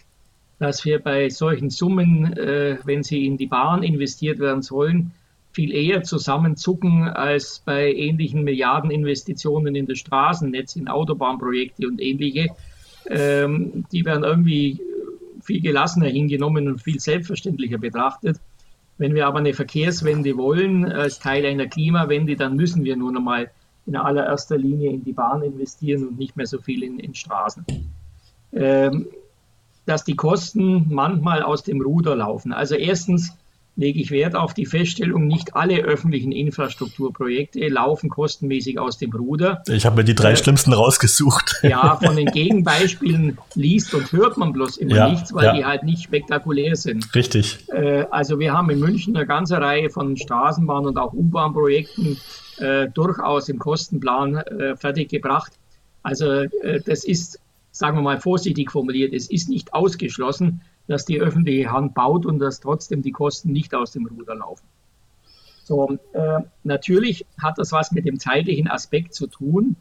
[0.60, 5.12] dass wir bei solchen Summen, äh, wenn sie in die Bahn investiert werden sollen,
[5.52, 12.50] viel eher zusammenzucken als bei ähnlichen Milliardeninvestitionen in das Straßennetz, in Autobahnprojekte und ähnliche.
[13.10, 14.80] Ähm, die werden irgendwie
[15.42, 18.38] viel gelassener hingenommen und viel selbstverständlicher betrachtet.
[18.98, 23.52] Wenn wir aber eine Verkehrswende wollen als Teil einer Klimawende, dann müssen wir nun einmal
[23.86, 27.66] in allererster Linie in die Bahn investieren und nicht mehr so viel in, in Straßen.
[28.54, 29.08] Ähm,
[29.86, 32.52] dass die Kosten manchmal aus dem Ruder laufen.
[32.52, 33.38] Also erstens
[33.78, 39.62] lege ich Wert auf die Feststellung, nicht alle öffentlichen Infrastrukturprojekte laufen kostenmäßig aus dem Ruder.
[39.68, 41.56] Ich habe mir die drei äh, schlimmsten rausgesucht.
[41.68, 45.54] Ja, von den Gegenbeispielen liest und hört man bloß immer ja, nichts, weil ja.
[45.54, 47.14] die halt nicht spektakulär sind.
[47.14, 47.60] Richtig.
[47.68, 52.18] Äh, also wir haben in München eine ganze Reihe von Straßenbahn- und auch U-Bahn-Projekten
[52.58, 55.52] äh, durchaus im Kostenplan äh, fertiggebracht.
[56.04, 57.40] Also äh, das ist
[57.78, 62.40] sagen wir mal vorsichtig formuliert, es ist nicht ausgeschlossen, dass die öffentliche Hand baut und
[62.40, 64.66] dass trotzdem die Kosten nicht aus dem Ruder laufen.
[65.64, 69.76] So, äh, natürlich hat das was mit dem zeitlichen Aspekt zu tun.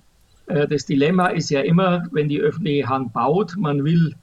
[0.46, 4.16] Äh, das Dilemma ist ja immer, wenn die öffentliche Hand baut, man will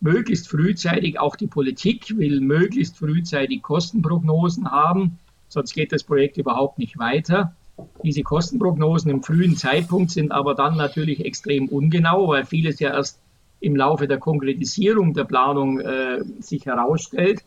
[0.00, 5.18] möglichst frühzeitig, auch die Politik will möglichst frühzeitig Kostenprognosen haben,
[5.48, 7.54] sonst geht das Projekt überhaupt nicht weiter.
[8.02, 13.20] Diese Kostenprognosen im frühen Zeitpunkt sind aber dann natürlich extrem ungenau, weil vieles ja erst
[13.66, 17.42] im Laufe der Konkretisierung der Planung äh, sich herausstellt.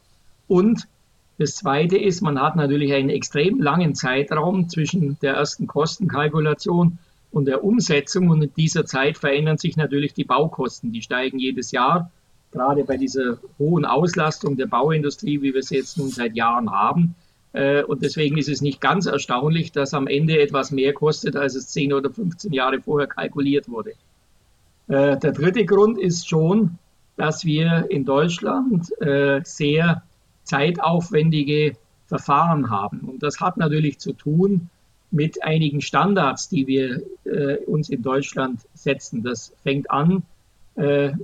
[0.47, 0.85] Und
[1.37, 6.97] das Zweite ist, man hat natürlich einen extrem langen Zeitraum zwischen der ersten Kostenkalkulation
[7.31, 8.29] und der Umsetzung.
[8.29, 10.91] Und in dieser Zeit verändern sich natürlich die Baukosten.
[10.91, 12.11] Die steigen jedes Jahr,
[12.51, 17.15] gerade bei dieser hohen Auslastung der Bauindustrie, wie wir es jetzt nun seit Jahren haben.
[17.53, 21.55] Äh, und deswegen ist es nicht ganz erstaunlich, dass am Ende etwas mehr kostet, als
[21.55, 23.93] es 10 oder 15 Jahre vorher kalkuliert wurde.
[24.89, 26.77] Äh, der dritte Grund ist schon,
[27.15, 30.03] dass wir in Deutschland äh, sehr
[30.43, 31.77] zeitaufwendige
[32.07, 32.99] Verfahren haben.
[33.01, 34.69] Und das hat natürlich zu tun
[35.11, 37.01] mit einigen Standards, die wir
[37.65, 39.23] uns in Deutschland setzen.
[39.23, 40.21] Das fängt an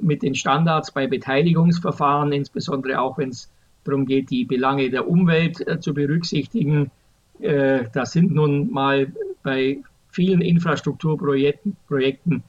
[0.02, 3.48] mit den Standards bei Beteiligungsverfahren, insbesondere auch wenn es
[3.86, 6.92] darum geht, die Belange der Umwelt äh, zu berücksichtigen.
[7.40, 9.12] Äh, da sind nun mal
[9.44, 12.44] bei vielen Infrastrukturprojekten Projekten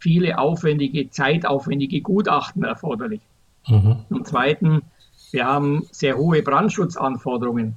[0.00, 3.20] viele aufwendige, zeitaufwendige Gutachten erforderlich.
[3.68, 3.96] Mhm.
[4.08, 4.82] Und zweitens,
[5.30, 7.76] wir haben sehr hohe Brandschutzanforderungen,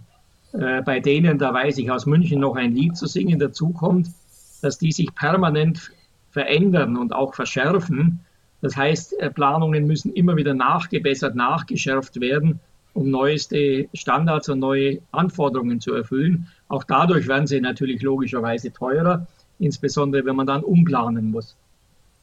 [0.53, 4.09] äh, bei denen, da weiß ich aus München noch ein Lied zu singen, dazu kommt,
[4.61, 5.91] dass die sich permanent
[6.31, 8.21] verändern und auch verschärfen.
[8.61, 12.59] Das heißt, äh, Planungen müssen immer wieder nachgebessert, nachgeschärft werden,
[12.93, 16.47] um neueste Standards und neue Anforderungen zu erfüllen.
[16.69, 19.27] Auch dadurch werden sie natürlich logischerweise teurer,
[19.59, 21.55] insbesondere wenn man dann umplanen muss.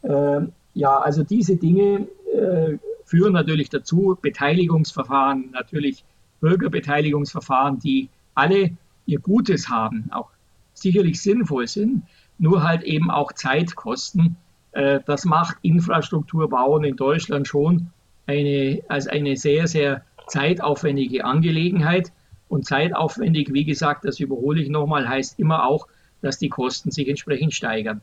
[0.02, 0.40] Äh,
[0.74, 6.04] ja, also diese Dinge äh, führen natürlich dazu, Beteiligungsverfahren, natürlich
[6.40, 8.70] Bürgerbeteiligungsverfahren, die alle
[9.06, 10.30] ihr Gutes haben, auch
[10.74, 12.02] sicherlich sinnvoll sind,
[12.38, 14.36] nur halt eben auch Zeit kosten.
[14.72, 17.90] Äh, das macht Infrastrukturbauen in Deutschland schon
[18.26, 22.12] eine, als eine sehr, sehr zeitaufwendige Angelegenheit.
[22.48, 25.86] Und zeitaufwendig, wie gesagt, das überhole ich nochmal, heißt immer auch,
[26.20, 28.00] dass die Kosten sich entsprechend steigern.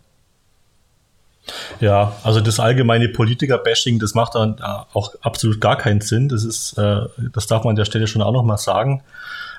[1.79, 6.29] Ja, also das allgemeine Politiker-Bashing, das macht dann auch absolut gar keinen Sinn.
[6.29, 7.01] Das ist, äh,
[7.33, 9.03] das darf man an der Stelle schon auch nochmal sagen.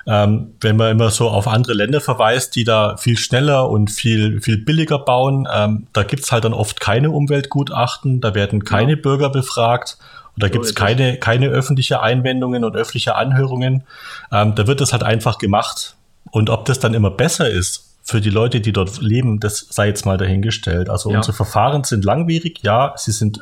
[0.07, 4.41] Ähm, wenn man immer so auf andere Länder verweist, die da viel schneller und viel,
[4.41, 8.97] viel billiger bauen, ähm, da gibt's halt dann oft keine Umweltgutachten, da werden keine ja.
[8.97, 9.97] Bürger befragt
[10.35, 13.83] und da so gibt es keine, keine öffentliche Einwendungen und öffentliche Anhörungen.
[14.31, 15.95] Ähm, da wird das halt einfach gemacht.
[16.31, 19.87] Und ob das dann immer besser ist für die Leute, die dort leben, das sei
[19.87, 20.89] jetzt mal dahingestellt.
[20.89, 21.17] Also ja.
[21.17, 23.39] unsere Verfahren sind langwierig, ja, sie sind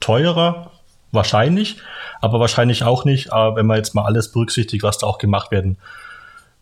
[0.00, 0.70] teurer,
[1.12, 1.76] wahrscheinlich,
[2.22, 5.50] aber wahrscheinlich auch nicht, äh, wenn man jetzt mal alles berücksichtigt, was da auch gemacht
[5.50, 5.76] werden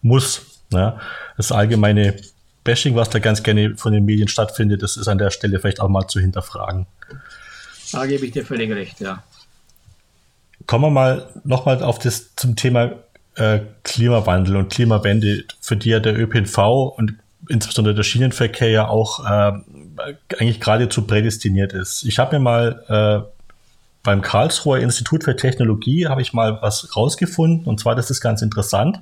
[0.02, 0.42] muss.
[0.70, 0.98] Ne?
[1.36, 2.16] Das allgemeine
[2.64, 5.80] Bashing, was da ganz gerne von den Medien stattfindet, das ist an der Stelle vielleicht
[5.80, 6.86] auch mal zu hinterfragen.
[7.92, 9.22] Da gebe ich dir völlig recht, ja.
[10.66, 12.92] Kommen wir mal nochmal auf das zum Thema
[13.36, 16.59] äh, Klimawandel und Klimawende, für die ja der ÖPNV
[16.96, 17.14] und
[17.49, 19.53] insbesondere der Schienenverkehr ja auch äh,
[20.38, 22.05] eigentlich geradezu prädestiniert ist.
[22.05, 23.34] Ich habe mir mal äh,
[24.03, 28.42] beim Karlsruher Institut für Technologie habe ich mal was rausgefunden und zwar das ist ganz
[28.42, 29.01] interessant.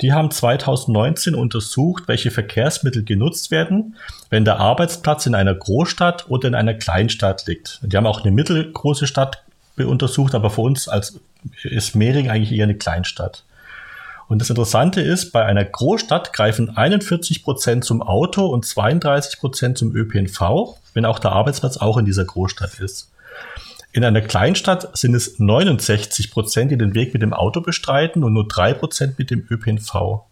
[0.00, 3.96] Die haben 2019 untersucht, welche Verkehrsmittel genutzt werden,
[4.30, 7.78] wenn der Arbeitsplatz in einer Großstadt oder in einer Kleinstadt liegt.
[7.82, 9.42] Die haben auch eine mittelgroße Stadt
[9.76, 11.20] untersucht, aber für uns als
[11.62, 13.44] ist Mehring eigentlich eher eine Kleinstadt.
[14.32, 19.76] Und das Interessante ist, bei einer Großstadt greifen 41 Prozent zum Auto und 32 Prozent
[19.76, 23.12] zum ÖPNV, wenn auch der Arbeitsplatz auch in dieser Großstadt ist.
[23.92, 28.32] In einer Kleinstadt sind es 69 Prozent, die den Weg mit dem Auto bestreiten und
[28.32, 30.22] nur drei Prozent mit dem ÖPNV.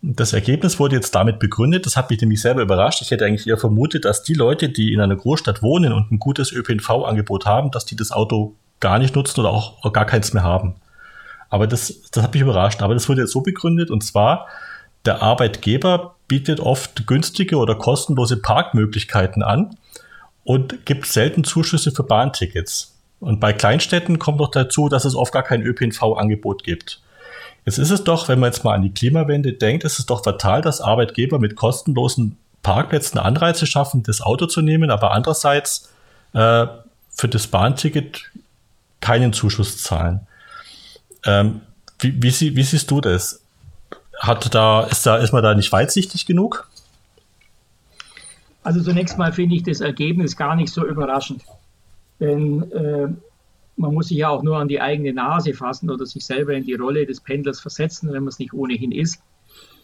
[0.00, 3.02] Das Ergebnis wurde jetzt damit begründet, das hat mich nämlich selber überrascht.
[3.02, 6.18] Ich hätte eigentlich eher vermutet, dass die Leute, die in einer Großstadt wohnen und ein
[6.18, 10.44] gutes ÖPNV-Angebot haben, dass die das Auto gar nicht nutzen oder auch gar keins mehr
[10.44, 10.76] haben.
[11.52, 12.80] Aber das, das hat mich überrascht.
[12.80, 14.48] Aber das wurde jetzt so begründet und zwar,
[15.04, 19.76] der Arbeitgeber bietet oft günstige oder kostenlose Parkmöglichkeiten an
[20.44, 22.94] und gibt selten Zuschüsse für Bahntickets.
[23.20, 27.02] Und bei Kleinstädten kommt noch dazu, dass es oft gar kein ÖPNV-Angebot gibt.
[27.66, 30.24] Jetzt ist es doch, wenn man jetzt mal an die Klimawende denkt, ist es doch
[30.24, 35.92] fatal, dass Arbeitgeber mit kostenlosen Parkplätzen Anreize schaffen, das Auto zu nehmen, aber andererseits
[36.32, 36.66] äh,
[37.10, 38.30] für das Bahnticket
[39.02, 40.26] keinen Zuschuss zahlen.
[41.24, 41.60] Ähm,
[42.00, 43.42] wie, wie, sie, wie, siehst du das?
[44.20, 46.68] Hat da, ist, da, ist man da nicht weitsichtig genug?
[48.62, 51.42] Also zunächst mal finde ich das Ergebnis gar nicht so überraschend.
[52.20, 53.08] Denn äh,
[53.76, 56.64] man muss sich ja auch nur an die eigene Nase fassen oder sich selber in
[56.64, 59.20] die Rolle des Pendlers versetzen, wenn man es nicht ohnehin ist.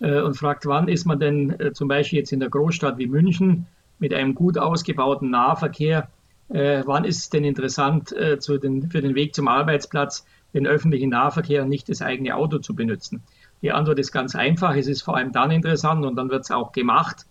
[0.00, 3.06] Äh, und fragt, wann ist man denn äh, zum Beispiel jetzt in der Großstadt wie
[3.06, 3.66] München
[3.98, 6.08] mit einem gut ausgebauten Nahverkehr,
[6.50, 10.24] äh, wann ist es denn interessant äh, den, für den Weg zum Arbeitsplatz,
[10.54, 13.22] den öffentlichen Nahverkehr und nicht das eigene Auto zu benutzen?
[13.62, 14.76] Die Antwort ist ganz einfach.
[14.76, 17.26] Es ist vor allem dann interessant und dann wird es auch gemacht,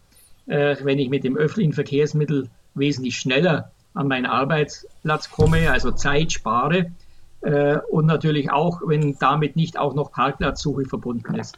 [0.48, 6.32] äh, wenn ich mit dem öffentlichen Verkehrsmittel wesentlich schneller an meinen Arbeitsplatz komme, also Zeit
[6.32, 6.92] spare
[7.42, 11.58] äh, und natürlich auch, wenn damit nicht auch noch Parkplatzsuche verbunden ist.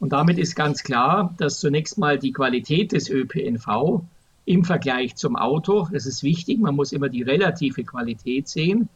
[0.00, 4.02] Und damit ist ganz klar, dass zunächst mal die Qualität des ÖPNV
[4.44, 8.88] im Vergleich zum Auto, das ist wichtig, man muss immer die relative Qualität sehen,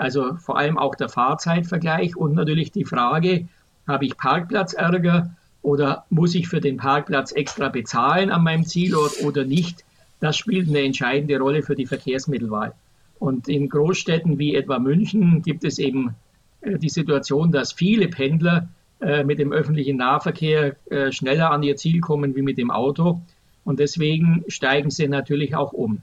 [0.00, 3.48] also vor allem auch der Fahrzeitvergleich und natürlich die Frage,
[3.86, 5.30] habe ich Parkplatzärger
[5.62, 9.84] oder muss ich für den Parkplatz extra bezahlen an meinem Zielort oder nicht?
[10.20, 12.72] Das spielt eine entscheidende Rolle für die Verkehrsmittelwahl.
[13.18, 16.14] Und in Großstädten wie etwa München gibt es eben
[16.62, 18.68] äh, die Situation, dass viele Pendler
[19.00, 23.20] äh, mit dem öffentlichen Nahverkehr äh, schneller an ihr Ziel kommen wie mit dem Auto.
[23.64, 26.00] Und deswegen steigen sie natürlich auch um.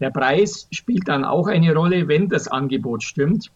[0.00, 3.50] Der Preis spielt dann auch eine Rolle, wenn das Angebot stimmt.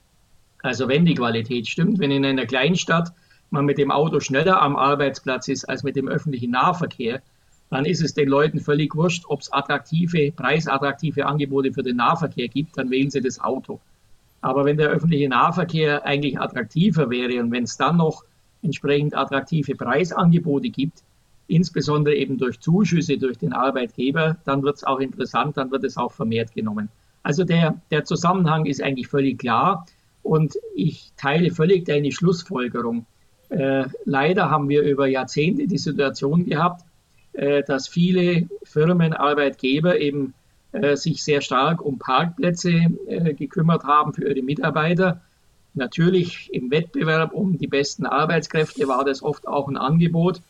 [0.62, 3.12] Also wenn die Qualität stimmt, wenn in einer Kleinstadt
[3.50, 7.22] man mit dem Auto schneller am Arbeitsplatz ist als mit dem öffentlichen Nahverkehr,
[7.70, 12.48] dann ist es den Leuten völlig wurscht, ob es attraktive, preisattraktive Angebote für den Nahverkehr
[12.48, 13.80] gibt, dann wählen sie das Auto.
[14.40, 18.24] Aber wenn der öffentliche Nahverkehr eigentlich attraktiver wäre und wenn es dann noch
[18.62, 21.02] entsprechend attraktive Preisangebote gibt,
[21.46, 25.96] insbesondere eben durch Zuschüsse durch den Arbeitgeber, dann wird es auch interessant, dann wird es
[25.96, 26.88] auch vermehrt genommen.
[27.22, 29.86] Also der, der Zusammenhang ist eigentlich völlig klar
[30.22, 33.06] und ich teile völlig deine Schlussfolgerung.
[33.50, 36.84] Äh, leider haben wir über Jahrzehnte die Situation gehabt,
[37.34, 40.34] äh, dass viele Firmen, Arbeitgeber eben
[40.72, 42.72] äh, sich sehr stark um Parkplätze
[43.06, 45.20] äh, gekümmert haben für ihre Mitarbeiter.
[45.74, 50.40] Natürlich im Wettbewerb um die besten Arbeitskräfte war das oft auch ein Angebot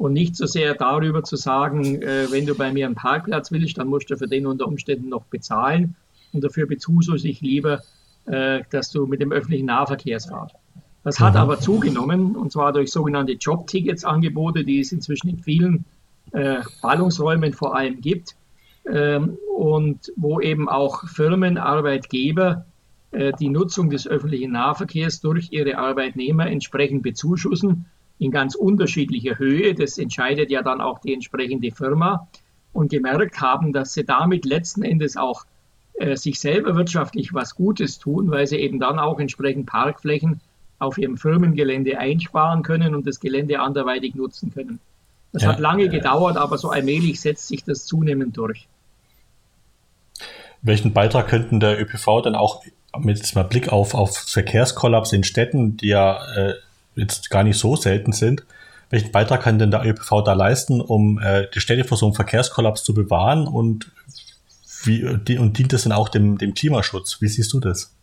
[0.00, 3.76] und nicht so sehr darüber zu sagen, äh, wenn du bei mir einen Parkplatz willst,
[3.76, 5.94] dann musst du für den unter Umständen noch bezahlen
[6.32, 7.82] und dafür bezuschusse ich lieber,
[8.24, 10.54] äh, dass du mit dem öffentlichen Nahverkehr fahrst.
[11.04, 11.40] Das hat mhm.
[11.40, 15.84] aber zugenommen, und zwar durch sogenannte Jobtickets-Angebote, die es inzwischen in vielen
[16.32, 18.36] äh, Ballungsräumen vor allem gibt
[18.90, 22.64] ähm, und wo eben auch Firmen, Arbeitgeber
[23.10, 27.84] äh, die Nutzung des öffentlichen Nahverkehrs durch ihre Arbeitnehmer entsprechend bezuschussen
[28.20, 29.74] in ganz unterschiedlicher Höhe.
[29.74, 32.28] Das entscheidet ja dann auch die entsprechende Firma
[32.72, 35.46] und gemerkt haben, dass sie damit letzten Endes auch
[35.94, 40.40] äh, sich selber wirtschaftlich was Gutes tun, weil sie eben dann auch entsprechend Parkflächen
[40.78, 44.80] auf ihrem Firmengelände einsparen können und das Gelände anderweitig nutzen können.
[45.32, 45.48] Das ja.
[45.48, 48.68] hat lange gedauert, aber so allmählich setzt sich das zunehmend durch.
[50.62, 52.62] Welchen Beitrag könnten der ÖPV dann auch
[52.98, 56.54] mit Blick auf, auf Verkehrskollaps in Städten, die ja äh,
[56.94, 58.44] jetzt gar nicht so selten sind,
[58.90, 62.14] welchen Beitrag kann denn der ÖPV da leisten, um äh, die Städte vor so einem
[62.14, 63.92] Verkehrskollaps zu bewahren und,
[64.82, 67.20] wie, die, und dient das denn auch dem, dem Klimaschutz?
[67.20, 67.94] Wie siehst du das?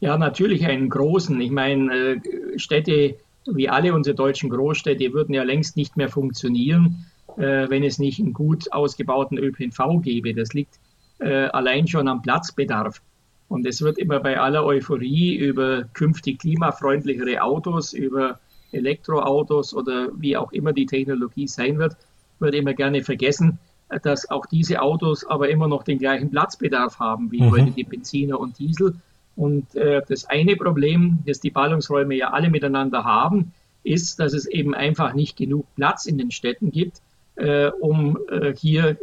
[0.00, 1.40] Ja, natürlich einen großen.
[1.40, 3.16] Ich meine, äh, Städte
[3.46, 7.06] wie alle unsere deutschen Großstädte würden ja längst nicht mehr funktionieren,
[7.36, 10.34] äh, wenn es nicht einen gut ausgebauten ÖPNV gäbe.
[10.34, 10.78] Das liegt
[11.18, 13.00] äh, allein schon am Platzbedarf.
[13.48, 18.40] Und es wird immer bei aller Euphorie über künftig klimafreundlichere Autos, über
[18.72, 21.96] Elektroautos oder wie auch immer die Technologie sein wird,
[22.40, 23.58] wird immer gerne vergessen,
[24.02, 27.50] dass auch diese Autos aber immer noch den gleichen Platzbedarf haben wie mhm.
[27.50, 28.96] heute die Benziner und Diesel
[29.36, 33.52] Und äh, das eine Problem, das die Ballungsräume ja alle miteinander haben,
[33.84, 37.00] ist, dass es eben einfach nicht genug Platz in den Städten gibt,
[37.36, 38.96] äh, um äh, hier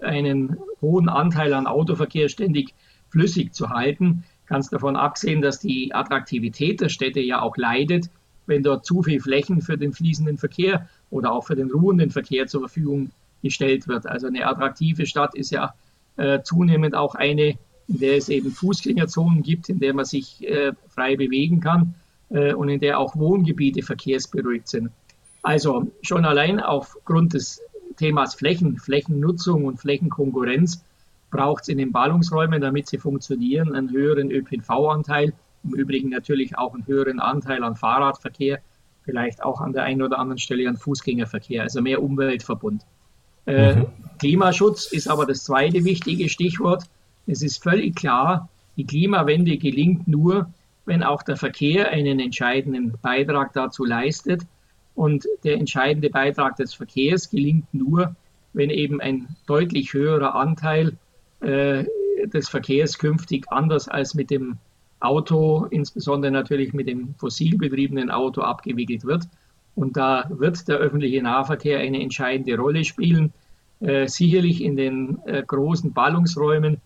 [0.00, 2.74] äh, einen hohen Anteil an Autoverkehr ständig
[3.14, 4.24] flüssig zu halten.
[4.46, 8.10] Ganz davon abgesehen, dass die Attraktivität der Städte ja auch leidet,
[8.46, 12.48] wenn dort zu viel Flächen für den fließenden Verkehr oder auch für den ruhenden Verkehr
[12.48, 13.10] zur Verfügung
[13.40, 14.06] gestellt wird.
[14.06, 15.74] Also eine attraktive Stadt ist ja
[16.16, 17.56] äh, zunehmend auch eine,
[17.86, 21.94] in der es eben Fußgängerzonen gibt, in der man sich äh, frei bewegen kann
[22.30, 24.90] äh, und in der auch Wohngebiete verkehrsberuhigt sind.
[25.42, 27.60] Also schon allein aufgrund des
[27.96, 30.82] Themas Flächen, Flächennutzung und Flächenkonkurrenz
[31.34, 35.32] braucht es in den Ballungsräumen, damit sie funktionieren, einen höheren ÖPNV-Anteil,
[35.64, 38.60] im Übrigen natürlich auch einen höheren Anteil an Fahrradverkehr,
[39.02, 42.86] vielleicht auch an der einen oder anderen Stelle an Fußgängerverkehr, also mehr Umweltverbund.
[43.46, 43.86] Äh, mhm.
[44.20, 46.84] Klimaschutz ist aber das zweite wichtige Stichwort.
[47.26, 50.48] Es ist völlig klar, die Klimawende gelingt nur,
[50.86, 54.42] wenn auch der Verkehr einen entscheidenden Beitrag dazu leistet.
[54.94, 58.14] Und der entscheidende Beitrag des Verkehrs gelingt nur,
[58.52, 60.96] wenn eben ein deutlich höherer Anteil
[61.44, 61.84] äh,
[62.26, 64.58] des Verkehrs künftig anders als mit dem
[65.00, 69.24] Auto, insbesondere natürlich mit dem fossilbetriebenen Auto abgewickelt wird.
[69.74, 73.32] Und da wird der öffentliche Nahverkehr eine entscheidende Rolle spielen.
[73.80, 76.80] Äh, sicherlich in den äh, großen Ballungsräumen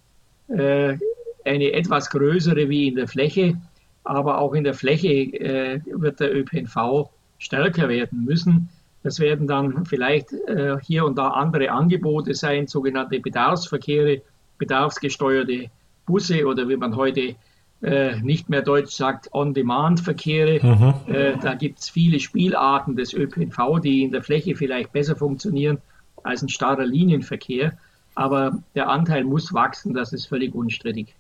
[0.49, 0.97] äh,
[1.45, 3.57] eine etwas größere wie in der Fläche,
[4.05, 8.69] aber auch in der Fläche äh, wird der ÖPNV stärker werden müssen.
[9.03, 14.23] Das werden dann vielleicht äh, hier und da andere Angebote sein, sogenannte Bedarfsverkehre,
[14.59, 15.71] bedarfsgesteuerte
[16.07, 17.37] Busse oder wie man heute
[17.83, 20.61] äh, nicht mehr deutsch sagt, On-Demand-Verkehre.
[20.61, 21.15] Mhm.
[21.15, 25.79] Äh, da gibt es viele Spielarten des ÖPNV, die in der Fläche vielleicht besser funktionieren
[26.25, 27.79] als ein starrer Linienverkehr.
[28.15, 31.15] Aber der Anteil muss wachsen, das ist völlig unstrittig.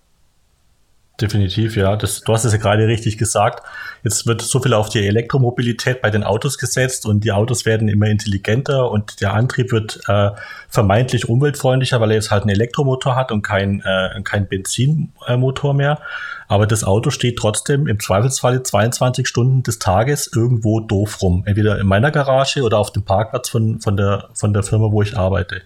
[1.20, 1.96] Definitiv, ja.
[1.96, 3.66] Das, du hast es ja gerade richtig gesagt.
[4.04, 7.88] Jetzt wird so viel auf die Elektromobilität bei den Autos gesetzt und die Autos werden
[7.88, 10.30] immer intelligenter und der Antrieb wird äh,
[10.68, 15.98] vermeintlich umweltfreundlicher, weil er jetzt halt einen Elektromotor hat und kein, äh, kein Benzinmotor mehr.
[16.46, 21.42] Aber das Auto steht trotzdem im Zweifelsfall 22 Stunden des Tages irgendwo doof rum.
[21.46, 25.02] Entweder in meiner Garage oder auf dem Parkplatz von, von, der, von der Firma, wo
[25.02, 25.62] ich arbeite.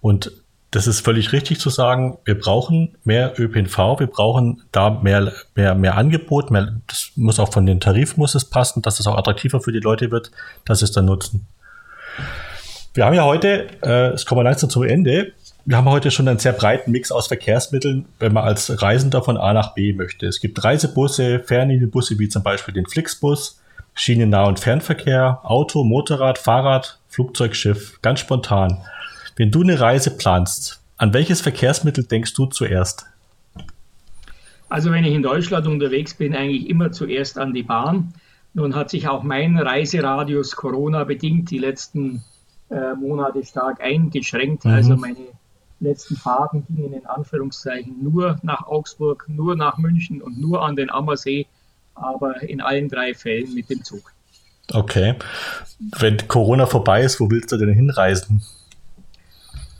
[0.00, 0.32] Und
[0.70, 5.74] das ist völlig richtig zu sagen, wir brauchen mehr ÖPNV, wir brauchen da mehr, mehr,
[5.74, 9.16] mehr Angebot, mehr, das muss auch von den Tarif muss es passen, dass es auch
[9.16, 10.30] attraktiver für die Leute wird,
[10.64, 11.46] dass es dann nutzen.
[12.94, 15.32] Wir haben ja heute, äh, es kommen wir langsam zum Ende,
[15.64, 19.36] wir haben heute schon einen sehr breiten Mix aus Verkehrsmitteln, wenn man als Reisender von
[19.36, 20.26] A nach B möchte.
[20.26, 23.60] Es gibt Reisebusse, Fernlinienbusse wie zum Beispiel den Flixbus,
[23.94, 28.82] Schienennah- und Fernverkehr, Auto, Motorrad, Fahrrad, Flugzeug, Schiff, ganz spontan.
[29.40, 33.06] Wenn du eine Reise planst, an welches Verkehrsmittel denkst du zuerst?
[34.68, 38.12] Also wenn ich in Deutschland unterwegs bin, eigentlich immer zuerst an die Bahn.
[38.52, 42.22] Nun hat sich auch mein Reiseradius Corona bedingt die letzten
[42.68, 44.66] äh, Monate stark eingeschränkt.
[44.66, 44.72] Mhm.
[44.72, 45.16] Also meine
[45.80, 50.90] letzten Fahrten gingen in Anführungszeichen nur nach Augsburg, nur nach München und nur an den
[50.90, 51.46] Ammersee,
[51.94, 54.12] aber in allen drei Fällen mit dem Zug.
[54.70, 55.14] Okay.
[55.98, 58.42] Wenn Corona vorbei ist, wo willst du denn hinreisen?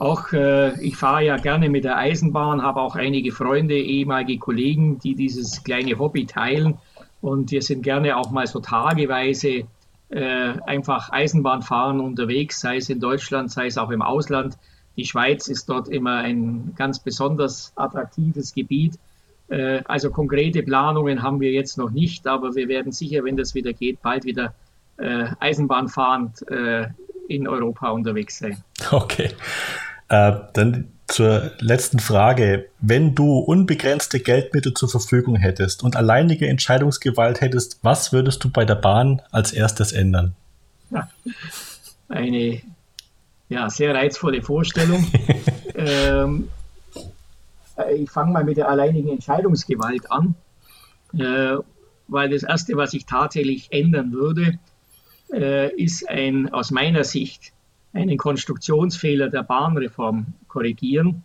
[0.00, 4.98] Auch äh, ich fahre ja gerne mit der Eisenbahn, habe auch einige Freunde, ehemalige Kollegen,
[4.98, 6.78] die dieses kleine Hobby teilen.
[7.20, 9.64] Und wir sind gerne auch mal so tageweise
[10.08, 14.56] äh, einfach Eisenbahn fahren unterwegs, sei es in Deutschland, sei es auch im Ausland.
[14.96, 18.98] Die Schweiz ist dort immer ein ganz besonders attraktives Gebiet.
[19.48, 23.54] Äh, also konkrete Planungen haben wir jetzt noch nicht, aber wir werden sicher, wenn das
[23.54, 24.54] wieder geht, bald wieder
[24.96, 26.86] äh, Eisenbahnfahrend äh,
[27.28, 28.64] in Europa unterwegs sein.
[28.90, 29.28] Okay.
[30.10, 32.66] Äh, dann zur letzten Frage.
[32.80, 38.64] Wenn du unbegrenzte Geldmittel zur Verfügung hättest und alleinige Entscheidungsgewalt hättest, was würdest du bei
[38.64, 40.34] der Bahn als erstes ändern?
[42.08, 42.60] Eine
[43.48, 45.04] ja, sehr reizvolle Vorstellung.
[45.74, 46.48] ähm,
[47.96, 50.34] ich fange mal mit der alleinigen Entscheidungsgewalt an,
[51.18, 51.56] äh,
[52.08, 54.58] weil das Erste, was ich tatsächlich ändern würde,
[55.32, 57.52] äh, ist ein aus meiner Sicht
[57.92, 61.22] einen Konstruktionsfehler der Bahnreform korrigieren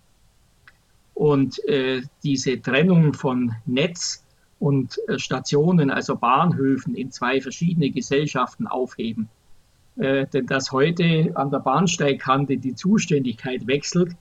[1.13, 4.26] und äh, diese Trennung von Netz
[4.59, 9.30] und äh, Stationen, also Bahnhöfen, in zwei verschiedene Gesellschaften aufheben.
[9.97, 14.13] Äh, denn dass heute an der Bahnsteigkante die Zuständigkeit wechselt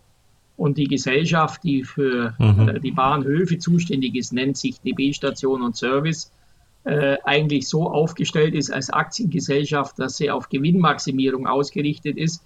[0.56, 2.68] und die Gesellschaft, die für mhm.
[2.68, 6.30] Äh, die Bahnhöfe zuständig ist, nennt sich DB Station und Service,
[6.84, 12.42] äh, eigentlich so aufgestellt ist als Aktiengesellschaft, dass sie auf Gewinnmaximierung ausgerichtet ist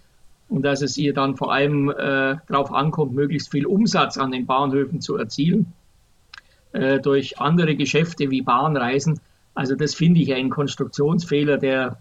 [0.48, 4.46] und dass es ihr dann vor allem äh, darauf ankommt, möglichst viel Umsatz an den
[4.46, 5.72] Bahnhöfen zu erzielen.
[6.72, 9.20] äh, durch andere Geschäfte wie Bahnreisen.
[9.54, 11.98] Also das finde ich ein Konstruktionsfehler, der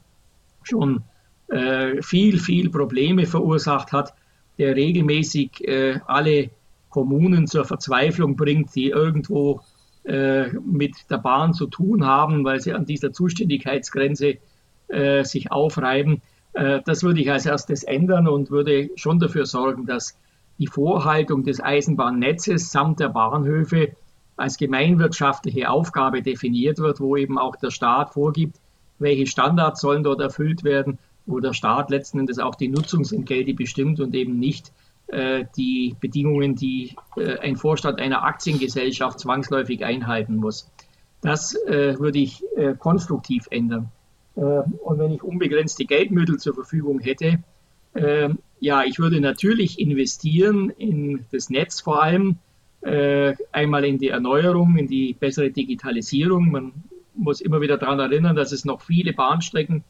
[0.63, 1.03] schon
[1.47, 4.13] äh, viel, viel Probleme verursacht hat,
[4.57, 6.49] der regelmäßig äh, alle
[6.89, 9.61] Kommunen zur Verzweiflung bringt, die irgendwo
[10.07, 14.37] äh, mit der Bahn zu tun haben, weil sie an dieser Zuständigkeitsgrenze
[14.87, 16.21] äh, sich aufreiben.
[16.53, 20.17] Äh, das würde ich als erstes ändern und würde schon dafür sorgen, dass
[20.59, 23.95] die Vorhaltung des Eisenbahnnetzes samt der Bahnhöfe
[24.37, 28.57] als gemeinwirtschaftliche Aufgabe definiert wird, wo eben auch der Staat vorgibt,
[28.99, 33.99] welche Standards sollen dort erfüllt werden, wo der Staat letzten Endes auch die Nutzungsentgelte bestimmt
[33.99, 34.71] und eben nicht äh,
[35.09, 40.69] die Bedingungen, die äh, ein Vorstand einer Aktiengesellschaft zwangsläufig einhalten muss.
[41.21, 43.89] Das äh, würde ich äh, konstruktiv ändern.
[44.35, 47.39] Äh, und wenn ich unbegrenzte Geldmittel zur Verfügung hätte,
[47.93, 48.29] äh,
[48.59, 52.37] ja, ich würde natürlich investieren in das Netz vor allem,
[53.51, 56.51] einmal in die Erneuerung, in die bessere Digitalisierung.
[56.51, 56.71] Man
[57.15, 59.83] muss immer wieder daran erinnern, dass es noch viele Bahnstrecken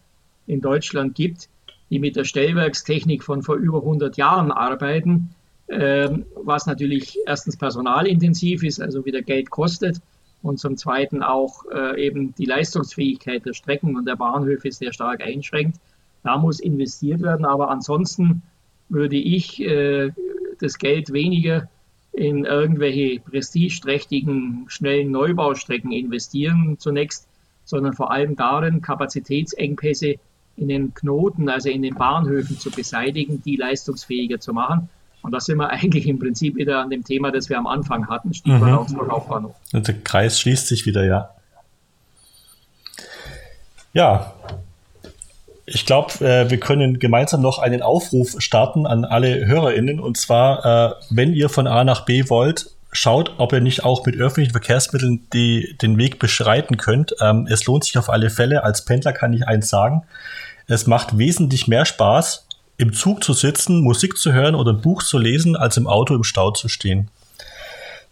[0.47, 1.49] in Deutschland gibt,
[1.89, 5.29] die mit der Stellwerkstechnik von vor über 100 Jahren arbeiten,
[5.69, 10.01] ähm, was natürlich erstens personalintensiv ist, also wieder Geld kostet
[10.41, 15.21] und zum Zweiten auch äh, eben die Leistungsfähigkeit der Strecken und der Bahnhöfe sehr stark
[15.21, 15.77] einschränkt.
[16.23, 18.41] Da muss investiert werden, aber ansonsten
[18.89, 20.11] würde ich äh,
[20.59, 21.69] das Geld weniger
[22.13, 27.27] in irgendwelche prestigeträchtigen, schnellen Neubaustrecken investieren zunächst,
[27.63, 30.15] sondern vor allem darin, Kapazitätsengpässe
[30.57, 34.89] in den Knoten, also in den Bahnhöfen zu beseitigen, die leistungsfähiger zu machen.
[35.21, 38.09] Und da sind wir eigentlich im Prinzip wieder an dem Thema, das wir am Anfang
[38.09, 38.77] hatten, Stichwort mhm.
[38.77, 39.55] Augsburg Hauptbahnhof.
[39.73, 41.29] Und der Kreis schließt sich wieder, ja.
[43.93, 44.33] Ja,
[45.65, 49.99] ich glaube, äh, wir können gemeinsam noch einen Aufruf starten an alle HörerInnen.
[49.99, 54.05] Und zwar, äh, wenn ihr von A nach B wollt, schaut, ob ihr nicht auch
[54.05, 57.15] mit öffentlichen Verkehrsmitteln die, den Weg beschreiten könnt.
[57.19, 58.63] Ähm, es lohnt sich auf alle Fälle.
[58.63, 60.03] Als Pendler kann ich eins sagen.
[60.67, 62.45] Es macht wesentlich mehr Spaß,
[62.77, 66.13] im Zug zu sitzen, Musik zu hören oder ein Buch zu lesen, als im Auto
[66.13, 67.09] im Stau zu stehen.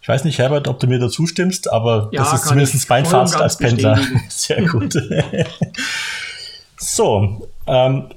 [0.01, 3.05] Ich weiß nicht, Herbert, ob du mir dazu stimmst, aber ja, das ist zumindest mein
[3.05, 3.99] Fazit als Pendler.
[4.29, 4.95] Sehr gut.
[6.77, 8.09] so, ähm,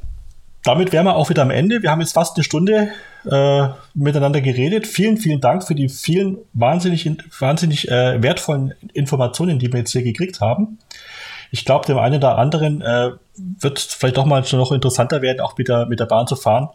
[0.65, 1.83] damit wären wir auch wieder am Ende.
[1.83, 2.91] Wir haben jetzt fast eine Stunde
[3.25, 4.87] äh, miteinander geredet.
[4.87, 10.03] Vielen, vielen Dank für die vielen wahnsinnig, wahnsinnig äh, wertvollen Informationen, die wir jetzt hier
[10.03, 10.79] gekriegt haben.
[11.51, 15.57] Ich glaube, dem einen oder anderen äh, wird vielleicht doch mal noch interessanter werden, auch
[15.57, 16.69] mit der, mit der Bahn zu fahren.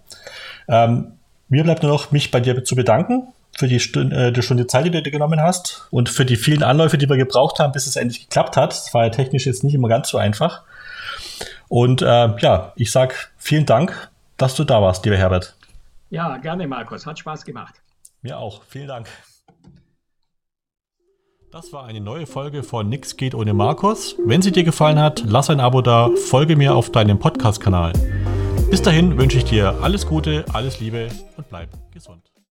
[0.68, 1.14] Ähm,
[1.50, 4.68] mir bleibt nur noch, mich bei dir zu bedanken für die Stunde, äh, die Stunde
[4.68, 7.72] Zeit, die du dir genommen hast und für die vielen Anläufe, die wir gebraucht haben,
[7.72, 8.72] bis es endlich geklappt hat.
[8.72, 10.64] Das war ja technisch jetzt nicht immer ganz so einfach.
[11.68, 15.56] Und äh, ja, ich sage vielen Dank, dass du da warst, lieber Herbert.
[16.10, 17.06] Ja, gerne, Markus.
[17.06, 17.76] Hat Spaß gemacht.
[18.22, 18.64] Mir auch.
[18.68, 19.08] Vielen Dank.
[21.54, 24.16] Das war eine neue Folge von Nix geht ohne Markus.
[24.26, 27.93] Wenn sie dir gefallen hat, lass ein Abo da, folge mir auf deinem Podcast-Kanal.
[28.72, 32.33] Bis dahin wünsche ich dir alles Gute, alles Liebe und bleib gesund.